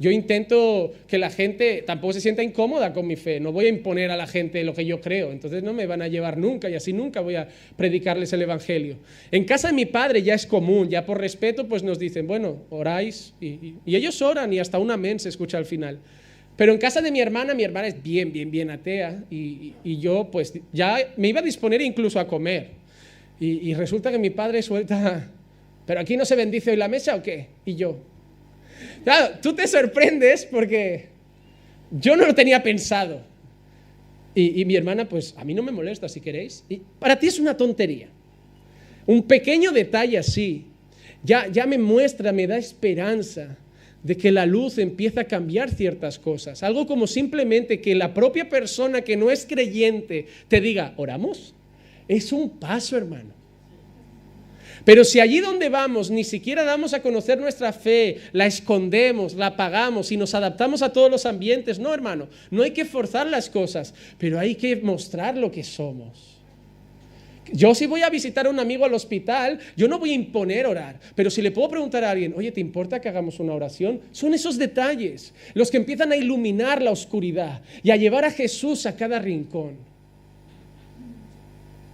[0.00, 3.40] Yo intento que la gente tampoco se sienta incómoda con mi fe.
[3.40, 5.32] No voy a imponer a la gente lo que yo creo.
[5.32, 8.96] Entonces no me van a llevar nunca y así nunca voy a predicarles el Evangelio.
[9.32, 12.62] En casa de mi padre ya es común, ya por respeto pues nos dicen, bueno,
[12.70, 13.34] oráis.
[13.40, 15.98] Y, ellos oran y hasta un amén se escucha al final.
[16.56, 19.24] Pero en casa de mi hermana, mi hermana es bien, bien, bien atea.
[19.30, 22.70] Y, yo pues ya me iba a disponer incluso a comer.
[23.40, 25.28] Y, y resulta que mi padre suelta,
[25.86, 27.46] pero aquí no se bendice hoy la mesa o qué?
[27.64, 27.98] Y yo,
[29.04, 31.06] Claro, tú te sorprendes porque
[31.90, 33.22] yo no lo tenía pensado.
[34.34, 36.64] Y, mi hermana, pues a mí no me molesta si queréis.
[36.68, 38.06] Y para ti es una tontería.
[39.04, 40.66] Un pequeño detalle así
[41.22, 43.56] ya, ya me muestra, me da esperanza
[44.02, 46.62] de que la luz empieza a cambiar ciertas cosas.
[46.62, 51.54] Algo como simplemente que la propia persona que no es creyente te diga, oramos.
[52.06, 53.34] Es un paso, hermano.
[54.88, 59.48] Pero si allí donde vamos ni siquiera damos a conocer nuestra fe, la escondemos, la
[59.48, 63.50] apagamos y nos adaptamos a todos los ambientes, no hermano, no hay que forzar las
[63.50, 66.38] cosas, pero hay que mostrar lo que somos.
[67.52, 70.66] Yo si voy a visitar a un amigo al hospital, yo no voy a imponer
[70.66, 74.00] orar, pero si le puedo preguntar a alguien, oye, ¿te importa que hagamos una oración?
[74.10, 78.86] Son esos detalles los que empiezan a iluminar la oscuridad y a llevar a Jesús
[78.86, 79.76] a cada rincón.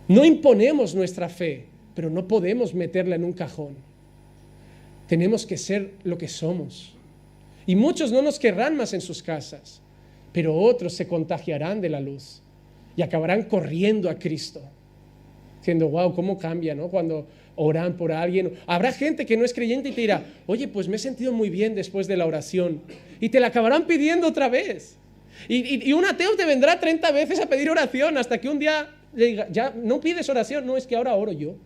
[0.07, 3.76] No imponemos nuestra fe, pero no podemos meterla en un cajón.
[5.09, 6.95] Tenemos que ser lo que somos.
[7.66, 9.80] Y muchos no nos querrán más en sus casas,
[10.32, 12.42] pero otros se contagiarán de la luz
[12.97, 14.61] y acabarán corriendo a Cristo.
[15.59, 16.88] Diciendo, wow, cómo cambia, ¿no?
[16.88, 17.26] Cuando
[17.57, 18.55] oran por alguien.
[18.66, 21.51] Habrá gente que no es creyente y te dirá, oye, pues me he sentido muy
[21.51, 22.82] bien después de la oración.
[23.20, 24.99] Y te la acabarán pidiendo otra vez.
[25.49, 29.49] Y, un ateo te vendrá 30 veces a pedir oración hasta que un día diga,
[29.51, 31.57] ya no pides oración, no es que ahora oro yo.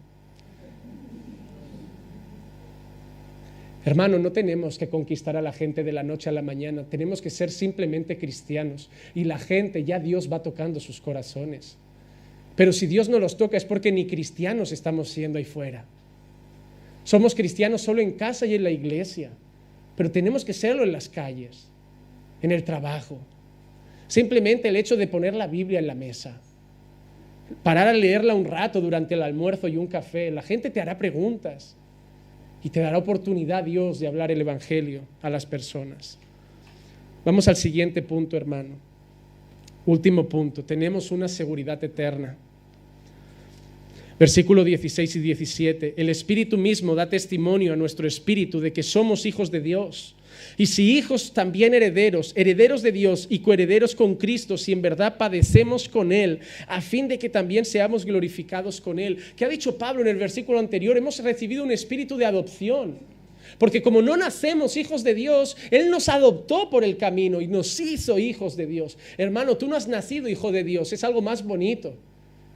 [3.89, 7.23] Hermano, no tenemos que conquistar a la gente de la noche a la mañana, tenemos
[7.23, 11.79] que ser simplemente cristianos y la gente, ya Dios va tocando sus corazones.
[12.55, 15.87] Pero si Dios no los toca es porque ni cristianos estamos siendo ahí fuera.
[17.03, 19.31] Somos cristianos solo en casa y en la iglesia,
[19.97, 21.71] pero tenemos que serlo en las calles,
[22.43, 23.17] en el trabajo.
[24.07, 26.43] Simplemente el hecho de poner la Biblia en la mesa,
[27.63, 30.99] parar a leerla un rato durante el almuerzo y un café, la gente te hará
[30.99, 31.75] preguntas.
[32.63, 36.19] Y te dará oportunidad Dios de hablar el Evangelio a las personas.
[37.25, 38.75] Vamos al siguiente punto, hermano.
[39.87, 40.65] Último punto.
[40.65, 42.37] Tenemos una seguridad eterna.
[44.19, 45.95] Versículo 16 y 17.
[45.97, 50.17] El Espíritu mismo da testimonio a nuestro espíritu de que somos hijos de Dios.
[50.57, 55.17] Y si hijos, también herederos, herederos de Dios y coherederos con Cristo, si en verdad
[55.19, 59.19] padecemos con Él, a fin de que también seamos glorificados con Él.
[59.37, 60.97] ¿Qué ha dicho Pablo en el versículo anterior?
[60.97, 62.99] Hemos recibido un espíritu de adopción.
[63.57, 67.81] Porque como no nacemos hijos de Dios, Él nos adoptó por el camino y nos
[67.81, 68.99] hizo hijos de Dios.
[69.17, 71.95] Hermano, tú no has nacido hijo de Dios, es algo más bonito.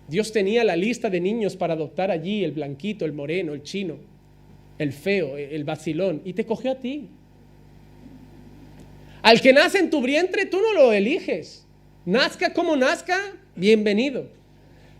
[0.09, 3.97] Dios tenía la lista de niños para adoptar allí, el blanquito, el moreno, el chino,
[4.78, 7.09] el feo, el vacilón, y te cogió a ti.
[9.22, 11.64] Al que nace en tu vientre, tú no lo eliges.
[12.04, 13.16] Nazca como nazca,
[13.54, 14.26] bienvenido.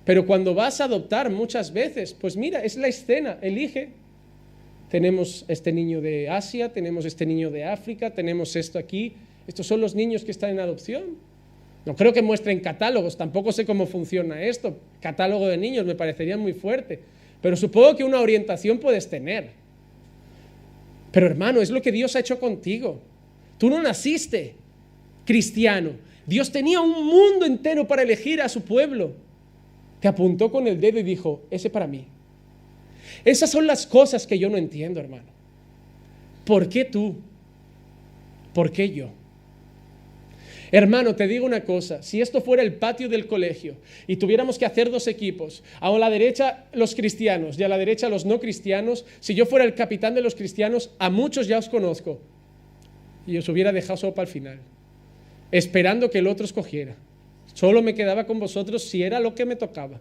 [0.04, 3.90] Pero cuando vas a adoptar muchas veces, pues mira, es la escena, elige.
[4.90, 9.14] Tenemos este niño de Asia, tenemos este niño de África, tenemos esto aquí.
[9.48, 11.16] Estos son los niños que están en adopción.
[11.84, 14.78] No creo que muestren catálogos, tampoco sé cómo funciona esto.
[15.00, 17.00] Catálogo de niños me parecería muy fuerte.
[17.40, 19.50] Pero supongo que una orientación puedes tener.
[21.10, 23.00] Pero hermano, es lo que Dios ha hecho contigo.
[23.62, 24.56] Tú no naciste
[25.24, 25.92] cristiano.
[26.26, 29.12] Dios tenía un mundo entero para elegir a su pueblo.
[30.00, 32.06] Te apuntó con el dedo y dijo, ese para mí.
[33.24, 35.28] Esas son las cosas que yo no entiendo, hermano.
[36.44, 37.14] ¿Por qué tú?
[38.52, 39.10] ¿Por qué yo?
[40.72, 43.76] Hermano, te digo una cosa, si esto fuera el patio del colegio
[44.08, 48.08] y tuviéramos que hacer dos equipos, a la derecha los cristianos y a la derecha
[48.08, 51.68] los no cristianos, si yo fuera el capitán de los cristianos, a muchos ya os
[51.68, 52.20] conozco
[53.26, 54.58] y os hubiera dejado sopa al final,
[55.50, 56.96] esperando que el otro escogiera.
[57.54, 60.00] Solo me quedaba con vosotros si era lo que me tocaba.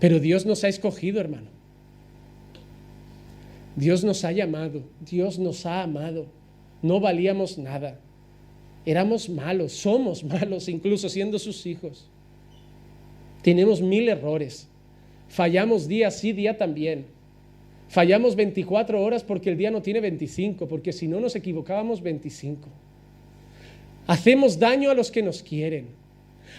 [0.00, 1.48] Pero Dios nos ha escogido, hermano.
[3.76, 6.26] Dios nos ha llamado, Dios nos ha amado.
[6.82, 7.98] No valíamos nada.
[8.86, 12.08] Éramos malos, somos malos, incluso siendo sus hijos.
[13.42, 14.68] Tenemos mil errores.
[15.28, 17.06] Fallamos día sí, día también.
[17.88, 22.68] Fallamos 24 horas porque el día no tiene 25, porque si no nos equivocábamos 25.
[24.06, 25.88] Hacemos daño a los que nos quieren.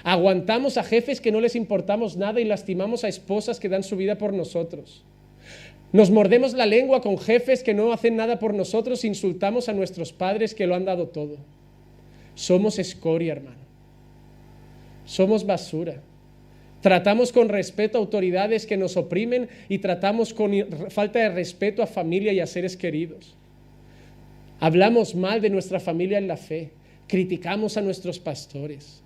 [0.04, 3.96] Aguantamos a jefes que no les importamos nada y lastimamos a esposas que dan su
[3.96, 5.04] vida por nosotros.
[5.92, 10.12] Nos mordemos la lengua con jefes que no hacen nada por nosotros insultamos a nuestros
[10.12, 11.38] padres que lo han dado todo.
[12.34, 13.64] Somos escoria, hermano.
[15.06, 16.02] Somos basura.
[16.86, 20.52] Tratamos con respeto a autoridades que nos oprimen y tratamos con
[20.92, 23.34] falta de respeto a familia y a seres queridos.
[24.60, 26.70] Hablamos mal de nuestra familia en la fe.
[27.08, 29.02] Criticamos a nuestros pastores.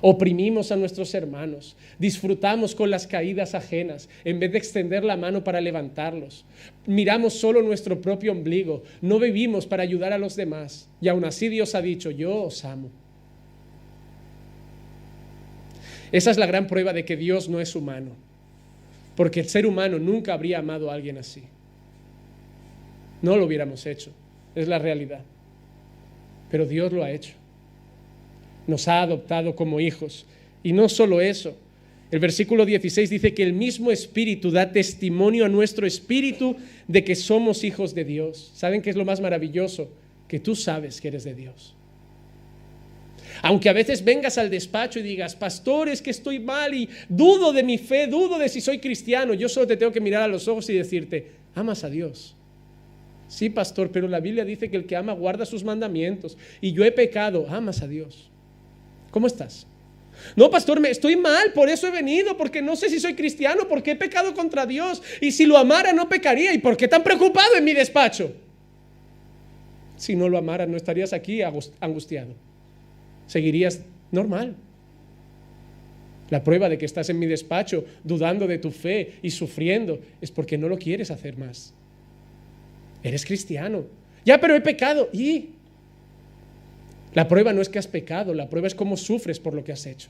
[0.00, 5.42] Oprimimos a nuestros hermanos, disfrutamos con las caídas ajenas en vez de extender la mano
[5.42, 6.44] para levantarlos.
[6.86, 10.88] Miramos solo nuestro propio ombligo, no vivimos para ayudar a los demás.
[11.00, 12.92] Y aún así Dios ha dicho, yo os amo.
[16.12, 18.10] Esa es la gran prueba de que Dios no es humano,
[19.16, 21.44] porque el ser humano nunca habría amado a alguien así.
[23.22, 24.10] No lo hubiéramos hecho,
[24.54, 25.22] es la realidad.
[26.50, 27.34] Pero Dios lo ha hecho
[28.70, 30.24] nos ha adoptado como hijos.
[30.62, 31.56] Y no solo eso,
[32.10, 36.56] el versículo 16 dice que el mismo Espíritu da testimonio a nuestro Espíritu
[36.88, 38.50] de que somos hijos de Dios.
[38.54, 39.90] ¿Saben qué es lo más maravilloso?
[40.26, 41.74] Que tú sabes que eres de Dios.
[43.42, 47.52] Aunque a veces vengas al despacho y digas, pastor, es que estoy mal y dudo
[47.52, 50.28] de mi fe, dudo de si soy cristiano, yo solo te tengo que mirar a
[50.28, 52.36] los ojos y decirte, amas a Dios.
[53.28, 56.84] Sí, pastor, pero la Biblia dice que el que ama guarda sus mandamientos y yo
[56.84, 58.28] he pecado, amas a Dios.
[59.10, 59.66] ¿Cómo estás?
[60.36, 63.68] No, pastor, me estoy mal, por eso he venido, porque no sé si soy cristiano,
[63.68, 67.02] porque he pecado contra Dios, y si lo amara no pecaría, ¿y por qué tan
[67.02, 68.34] preocupado en mi despacho?
[69.96, 72.34] Si no lo amara, no estarías aquí angustiado,
[73.30, 74.56] seguirías normal.
[76.30, 80.32] La prueba de que estás en mi despacho dudando de tu fe y sufriendo es
[80.32, 81.72] porque no lo quieres hacer más.
[83.04, 83.84] Eres cristiano.
[84.24, 85.08] Ya, pero he pecado.
[85.12, 85.50] ¿Y?
[87.14, 89.72] La prueba no es que has pecado, la prueba es cómo sufres por lo que
[89.72, 90.08] has hecho.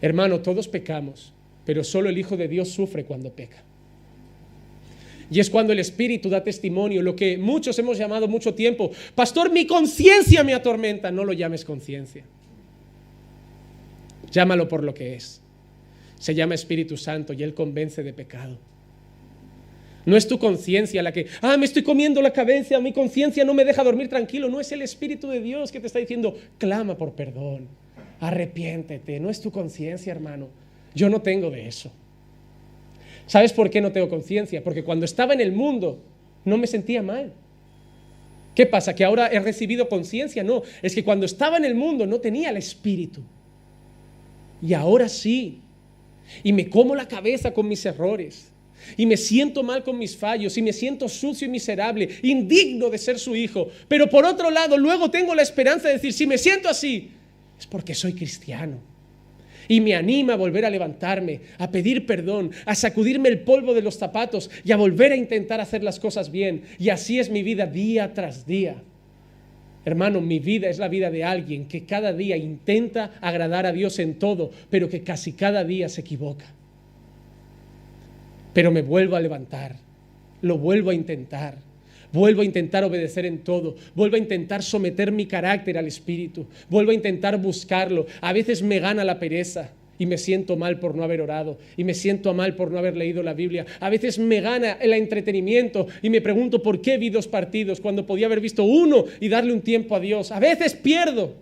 [0.00, 1.32] Hermano, todos pecamos,
[1.64, 3.64] pero solo el Hijo de Dios sufre cuando peca.
[5.30, 9.50] Y es cuando el Espíritu da testimonio, lo que muchos hemos llamado mucho tiempo, pastor,
[9.52, 12.24] mi conciencia me atormenta, no lo llames conciencia.
[14.30, 15.42] Llámalo por lo que es.
[16.18, 18.58] Se llama Espíritu Santo y Él convence de pecado.
[20.06, 23.52] No es tu conciencia la que, ah, me estoy comiendo la cabeza, mi conciencia no
[23.52, 24.48] me deja dormir tranquilo.
[24.48, 27.68] No es el Espíritu de Dios que te está diciendo, clama por perdón,
[28.20, 29.20] arrepiéntete.
[29.20, 30.48] No es tu conciencia, hermano.
[30.94, 31.92] Yo no tengo de eso.
[33.28, 34.64] ¿Sabes por qué no tengo conciencia?
[34.64, 36.02] Porque cuando estaba en el mundo
[36.44, 37.32] no me sentía mal.
[38.54, 38.94] ¿Qué pasa?
[38.94, 40.42] ¿Que ahora he recibido conciencia?
[40.42, 43.20] No, es que cuando estaba en el mundo no tenía el Espíritu.
[44.60, 45.60] Y ahora sí.
[46.42, 48.50] Y me como la cabeza con mis errores
[48.96, 52.98] y me siento mal con mis fallos y me siento sucio y miserable, indigno de
[52.98, 53.68] ser su hijo.
[53.88, 57.10] Pero por otro lado, luego tengo la esperanza de decir, si me siento así,
[57.58, 58.78] es porque soy cristiano.
[59.68, 63.82] Y me anima a volver a levantarme, a pedir perdón, a sacudirme el polvo de
[63.82, 66.62] los zapatos y a volver a intentar hacer las cosas bien.
[66.78, 68.82] Y así es mi vida día tras día.
[69.84, 73.98] Hermano, mi vida es la vida de alguien que cada día intenta agradar a Dios
[73.98, 76.54] en todo, pero que casi cada día se equivoca
[78.58, 79.76] pero me vuelvo a levantar,
[80.42, 81.58] lo vuelvo a intentar.
[82.12, 83.76] Vuelvo a intentar obedecer en todo.
[83.94, 86.46] Vuelvo a intentar someter mi carácter al Espíritu.
[86.70, 88.06] Vuelvo a intentar buscarlo.
[88.20, 91.58] A veces me gana la pereza y me siento mal por no haber orado.
[91.76, 93.66] Y me siento mal por no haber leído la Biblia.
[93.80, 98.06] A veces me gana el entretenimiento y me pregunto por qué vi dos partidos cuando
[98.06, 100.32] podía haber visto uno y darle un tiempo a Dios.
[100.32, 101.34] A veces pierdo,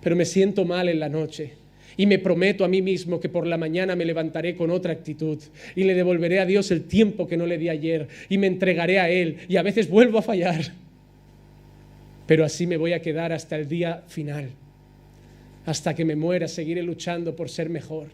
[0.00, 1.67] pero me siento mal en la noche
[1.98, 5.38] y me prometo a mí mismo que por la mañana me levantaré con otra actitud
[5.74, 9.00] y le devolveré a Dios el tiempo que no le di ayer y me entregaré
[9.00, 10.72] a Él y a veces vuelvo a fallar.
[12.26, 14.50] pero así me voy a quedar hasta el día final.
[15.66, 18.06] Hasta que me muera, seguiré luchando por ser mejor.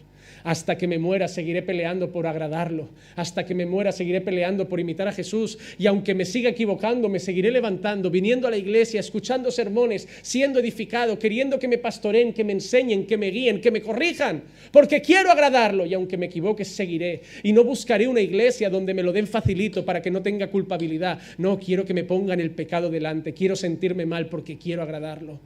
[0.45, 2.91] Hasta que me muera seguiré peleando por agradarlo.
[3.17, 5.59] Hasta que me muera seguiré peleando por imitar a Jesús.
[5.79, 10.61] Y aunque me siga equivocando, me seguiré levantando, viniendo a la iglesia, escuchando sermones, siendo
[10.61, 14.43] edificado, queriendo que me pastoren, que me enseñen, que me guíen, que me corrijan.
[14.71, 15.87] Porque quiero agradarlo.
[15.87, 17.23] Y aunque me equivoque, seguiré.
[17.43, 21.21] Y no buscaré una iglesia donde me lo den facilito para que no tenga culpabilidad.
[21.39, 23.33] No, quiero que me pongan el pecado delante.
[23.33, 25.41] Quiero sentirme mal porque quiero agradarlo.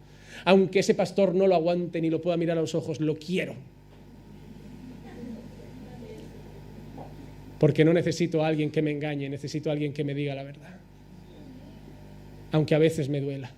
[0.44, 3.77] Aunque ese pastor no lo aguante ni lo pueda mirar a los ojos, lo quiero
[7.58, 10.44] Porque no necesito a alguien que me engañe, necesito a alguien que me diga la
[10.44, 10.76] verdad.
[12.52, 13.50] Aunque a veces me duela.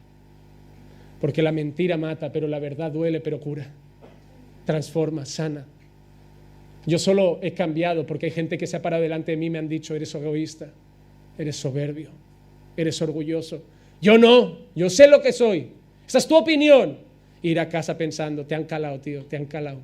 [1.20, 3.66] Porque la mentira mata, pero la verdad duele, pero cura.
[4.64, 5.66] Transforma, sana.
[6.86, 9.50] Yo solo he cambiado porque hay gente que se ha parado delante de mí y
[9.50, 10.72] me han dicho, eres egoísta,
[11.36, 12.10] eres soberbio,
[12.76, 13.62] eres orgulloso.
[14.00, 15.72] Yo no, yo sé lo que soy.
[16.08, 16.98] Esa es tu opinión.
[17.42, 19.80] Ir a casa pensando, te han calado, tío, te han calado.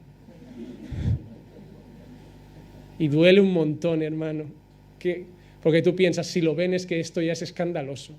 [2.99, 4.45] Y duele un montón, hermano,
[4.99, 5.27] que,
[5.63, 8.15] porque tú piensas, si lo ven es que esto ya es escandaloso.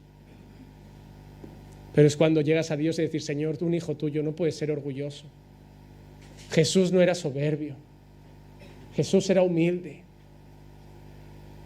[1.94, 4.70] Pero es cuando llegas a Dios y decir, Señor, un hijo tuyo no puede ser
[4.70, 5.26] orgulloso.
[6.52, 7.76] Jesús no era soberbio.
[8.96, 10.02] Jesús era humilde.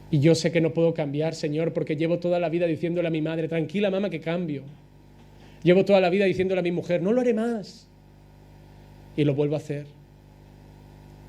[0.10, 3.12] Y yo sé que no puedo cambiar, Señor, porque llevo toda la vida diciéndole a
[3.12, 4.64] mi madre, tranquila mamá que cambio.
[5.64, 7.88] Llevo toda la vida diciéndole a mi mujer, no lo haré más.
[9.16, 9.86] Y lo vuelvo a hacer.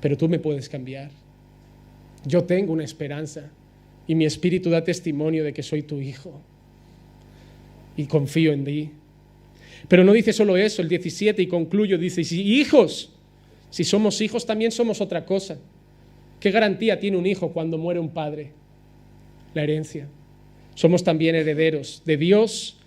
[0.01, 1.11] Pero tú me puedes cambiar.
[2.25, 3.51] Yo tengo una esperanza
[4.07, 6.41] y mi espíritu da testimonio de que soy tu hijo
[7.97, 8.89] y confío en ti.
[9.87, 13.11] Pero no dice solo eso, el 17 y concluyo, dice, hijos,
[13.69, 15.57] si somos hijos también somos otra cosa.
[16.39, 18.51] ¿Qué garantía tiene un hijo cuando muere un padre?
[19.53, 20.07] La herencia.
[20.75, 22.77] Somos también herederos de Dios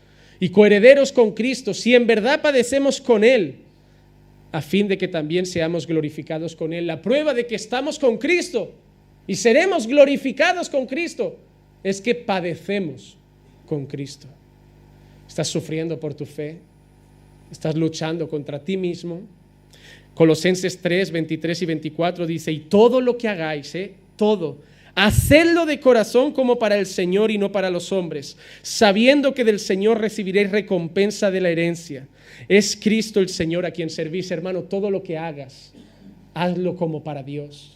[0.41, 3.61] y coherederos con Cristo, si en verdad padecemos con Él,
[4.53, 6.87] a fin de que también seamos glorificados con Él.
[6.87, 8.73] La prueba de que estamos con Cristo
[9.27, 11.37] y seremos glorificados con Cristo,
[11.83, 13.17] es que padecemos
[13.67, 14.27] con Cristo.
[15.29, 16.59] Estás sufriendo por tu fe,
[17.51, 19.23] estás luchando contra ti mismo.
[20.15, 23.95] Colosenses 3, 23 y 24 dice, y todo lo que hagáis, ¿eh?
[24.17, 24.59] todo,
[24.95, 29.61] hacedlo de corazón como para el Señor y no para los hombres, sabiendo que del
[29.61, 32.09] Señor recibiréis recompensa de la herencia.
[32.49, 35.75] Es Cristo el Señor a quien servís, hermano, todo lo que hagas,
[36.33, 37.76] hazlo como para Dios.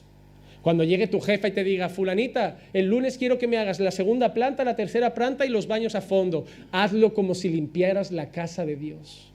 [0.62, 3.90] Cuando llegue tu jefa y te diga, fulanita, el lunes quiero que me hagas la
[3.90, 8.30] segunda planta, la tercera planta y los baños a fondo, hazlo como si limpiaras la
[8.30, 9.32] casa de Dios.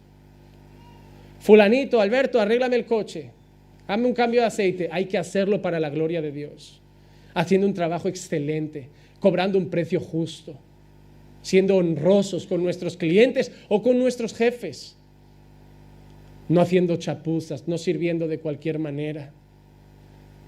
[1.40, 3.32] Fulanito, Alberto, arréglame el coche,
[3.88, 6.80] hazme un cambio de aceite, hay que hacerlo para la gloria de Dios,
[7.34, 10.56] haciendo un trabajo excelente, cobrando un precio justo,
[11.42, 14.96] siendo honrosos con nuestros clientes o con nuestros jefes,
[16.50, 19.32] no haciendo chapuzas, no sirviendo de cualquier manera.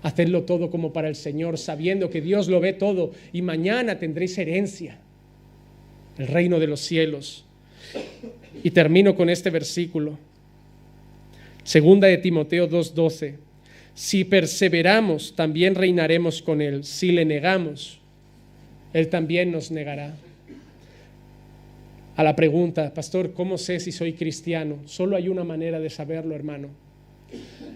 [0.07, 4.37] Hacedlo todo como para el Señor, sabiendo que Dios lo ve todo y mañana tendréis
[4.37, 4.99] herencia,
[6.17, 7.43] el reino de los cielos.
[8.63, 10.17] Y termino con este versículo.
[11.65, 13.35] Segunda de Timoteo 2:12.
[13.95, 16.85] Si perseveramos, también reinaremos con Él.
[16.85, 17.99] Si le negamos,
[18.93, 20.15] Él también nos negará.
[22.15, 24.77] A la pregunta, pastor, ¿cómo sé si soy cristiano?
[24.85, 26.86] Solo hay una manera de saberlo, hermano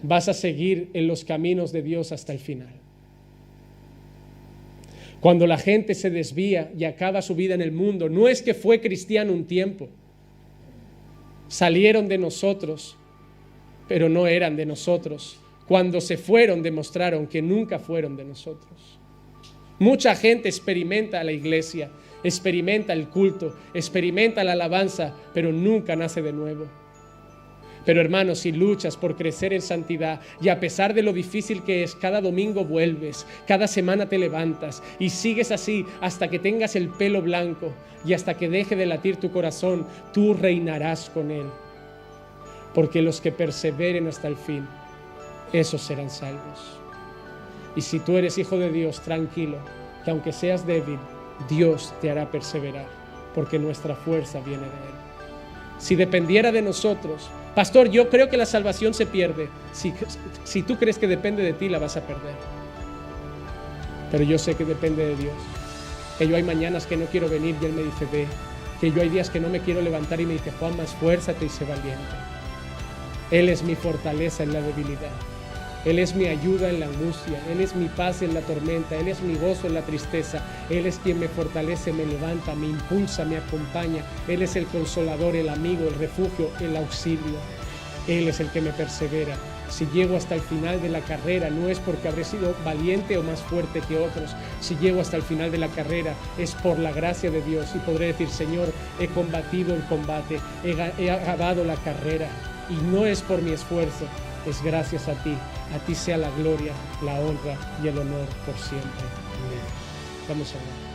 [0.03, 2.73] vas a seguir en los caminos de Dios hasta el final.
[5.19, 8.55] Cuando la gente se desvía y acaba su vida en el mundo, no es que
[8.55, 9.87] fue cristiano un tiempo.
[11.47, 12.97] Salieron de nosotros,
[13.87, 15.39] pero no eran de nosotros.
[15.67, 18.99] Cuando se fueron demostraron que nunca fueron de nosotros.
[19.77, 21.91] Mucha gente experimenta la iglesia,
[22.23, 26.80] experimenta el culto, experimenta la alabanza, pero nunca nace de nuevo.
[27.85, 31.83] Pero hermanos, si luchas por crecer en santidad y a pesar de lo difícil que
[31.83, 36.89] es, cada domingo vuelves, cada semana te levantas y sigues así hasta que tengas el
[36.89, 37.73] pelo blanco
[38.05, 41.45] y hasta que deje de latir tu corazón, tú reinarás con Él.
[42.73, 44.67] Porque los que perseveren hasta el fin,
[45.51, 46.79] esos serán salvos.
[47.75, 49.57] Y si tú eres hijo de Dios, tranquilo,
[50.03, 50.99] que aunque seas débil,
[51.49, 52.87] Dios te hará perseverar,
[53.33, 55.01] porque nuestra fuerza viene de Él.
[55.77, 59.49] Si dependiera de nosotros, Pastor, yo creo que la salvación se pierde.
[59.73, 59.93] Si,
[60.45, 62.35] si tú crees que depende de ti, la vas a perder.
[64.11, 65.33] Pero yo sé que depende de Dios.
[66.17, 68.27] Que yo hay mañanas que no quiero venir y Él me dice, ve.
[68.79, 71.45] Que yo hay días que no me quiero levantar y me dice, Juan, más fuérzate
[71.45, 72.15] y sé valiente.
[73.31, 75.11] Él es mi fortaleza en la debilidad.
[75.83, 79.07] Él es mi ayuda en la angustia, Él es mi paz en la tormenta, Él
[79.07, 83.25] es mi gozo en la tristeza, Él es quien me fortalece, me levanta, me impulsa,
[83.25, 87.39] me acompaña, Él es el consolador, el amigo, el refugio, el auxilio,
[88.07, 89.35] Él es el que me persevera.
[89.69, 93.23] Si llego hasta el final de la carrera no es porque habré sido valiente o
[93.23, 94.35] más fuerte que otros.
[94.59, 97.79] Si llego hasta el final de la carrera es por la gracia de Dios y
[97.79, 102.27] podré decir, Señor, he combatido el combate, he, he acabado la carrera
[102.69, 104.05] y no es por mi esfuerzo,
[104.45, 105.37] es gracias a ti.
[105.75, 108.89] A ti sea la gloria, la honra y el honor por siempre.
[108.89, 109.61] Amén.
[110.27, 110.90] Vamos a ver.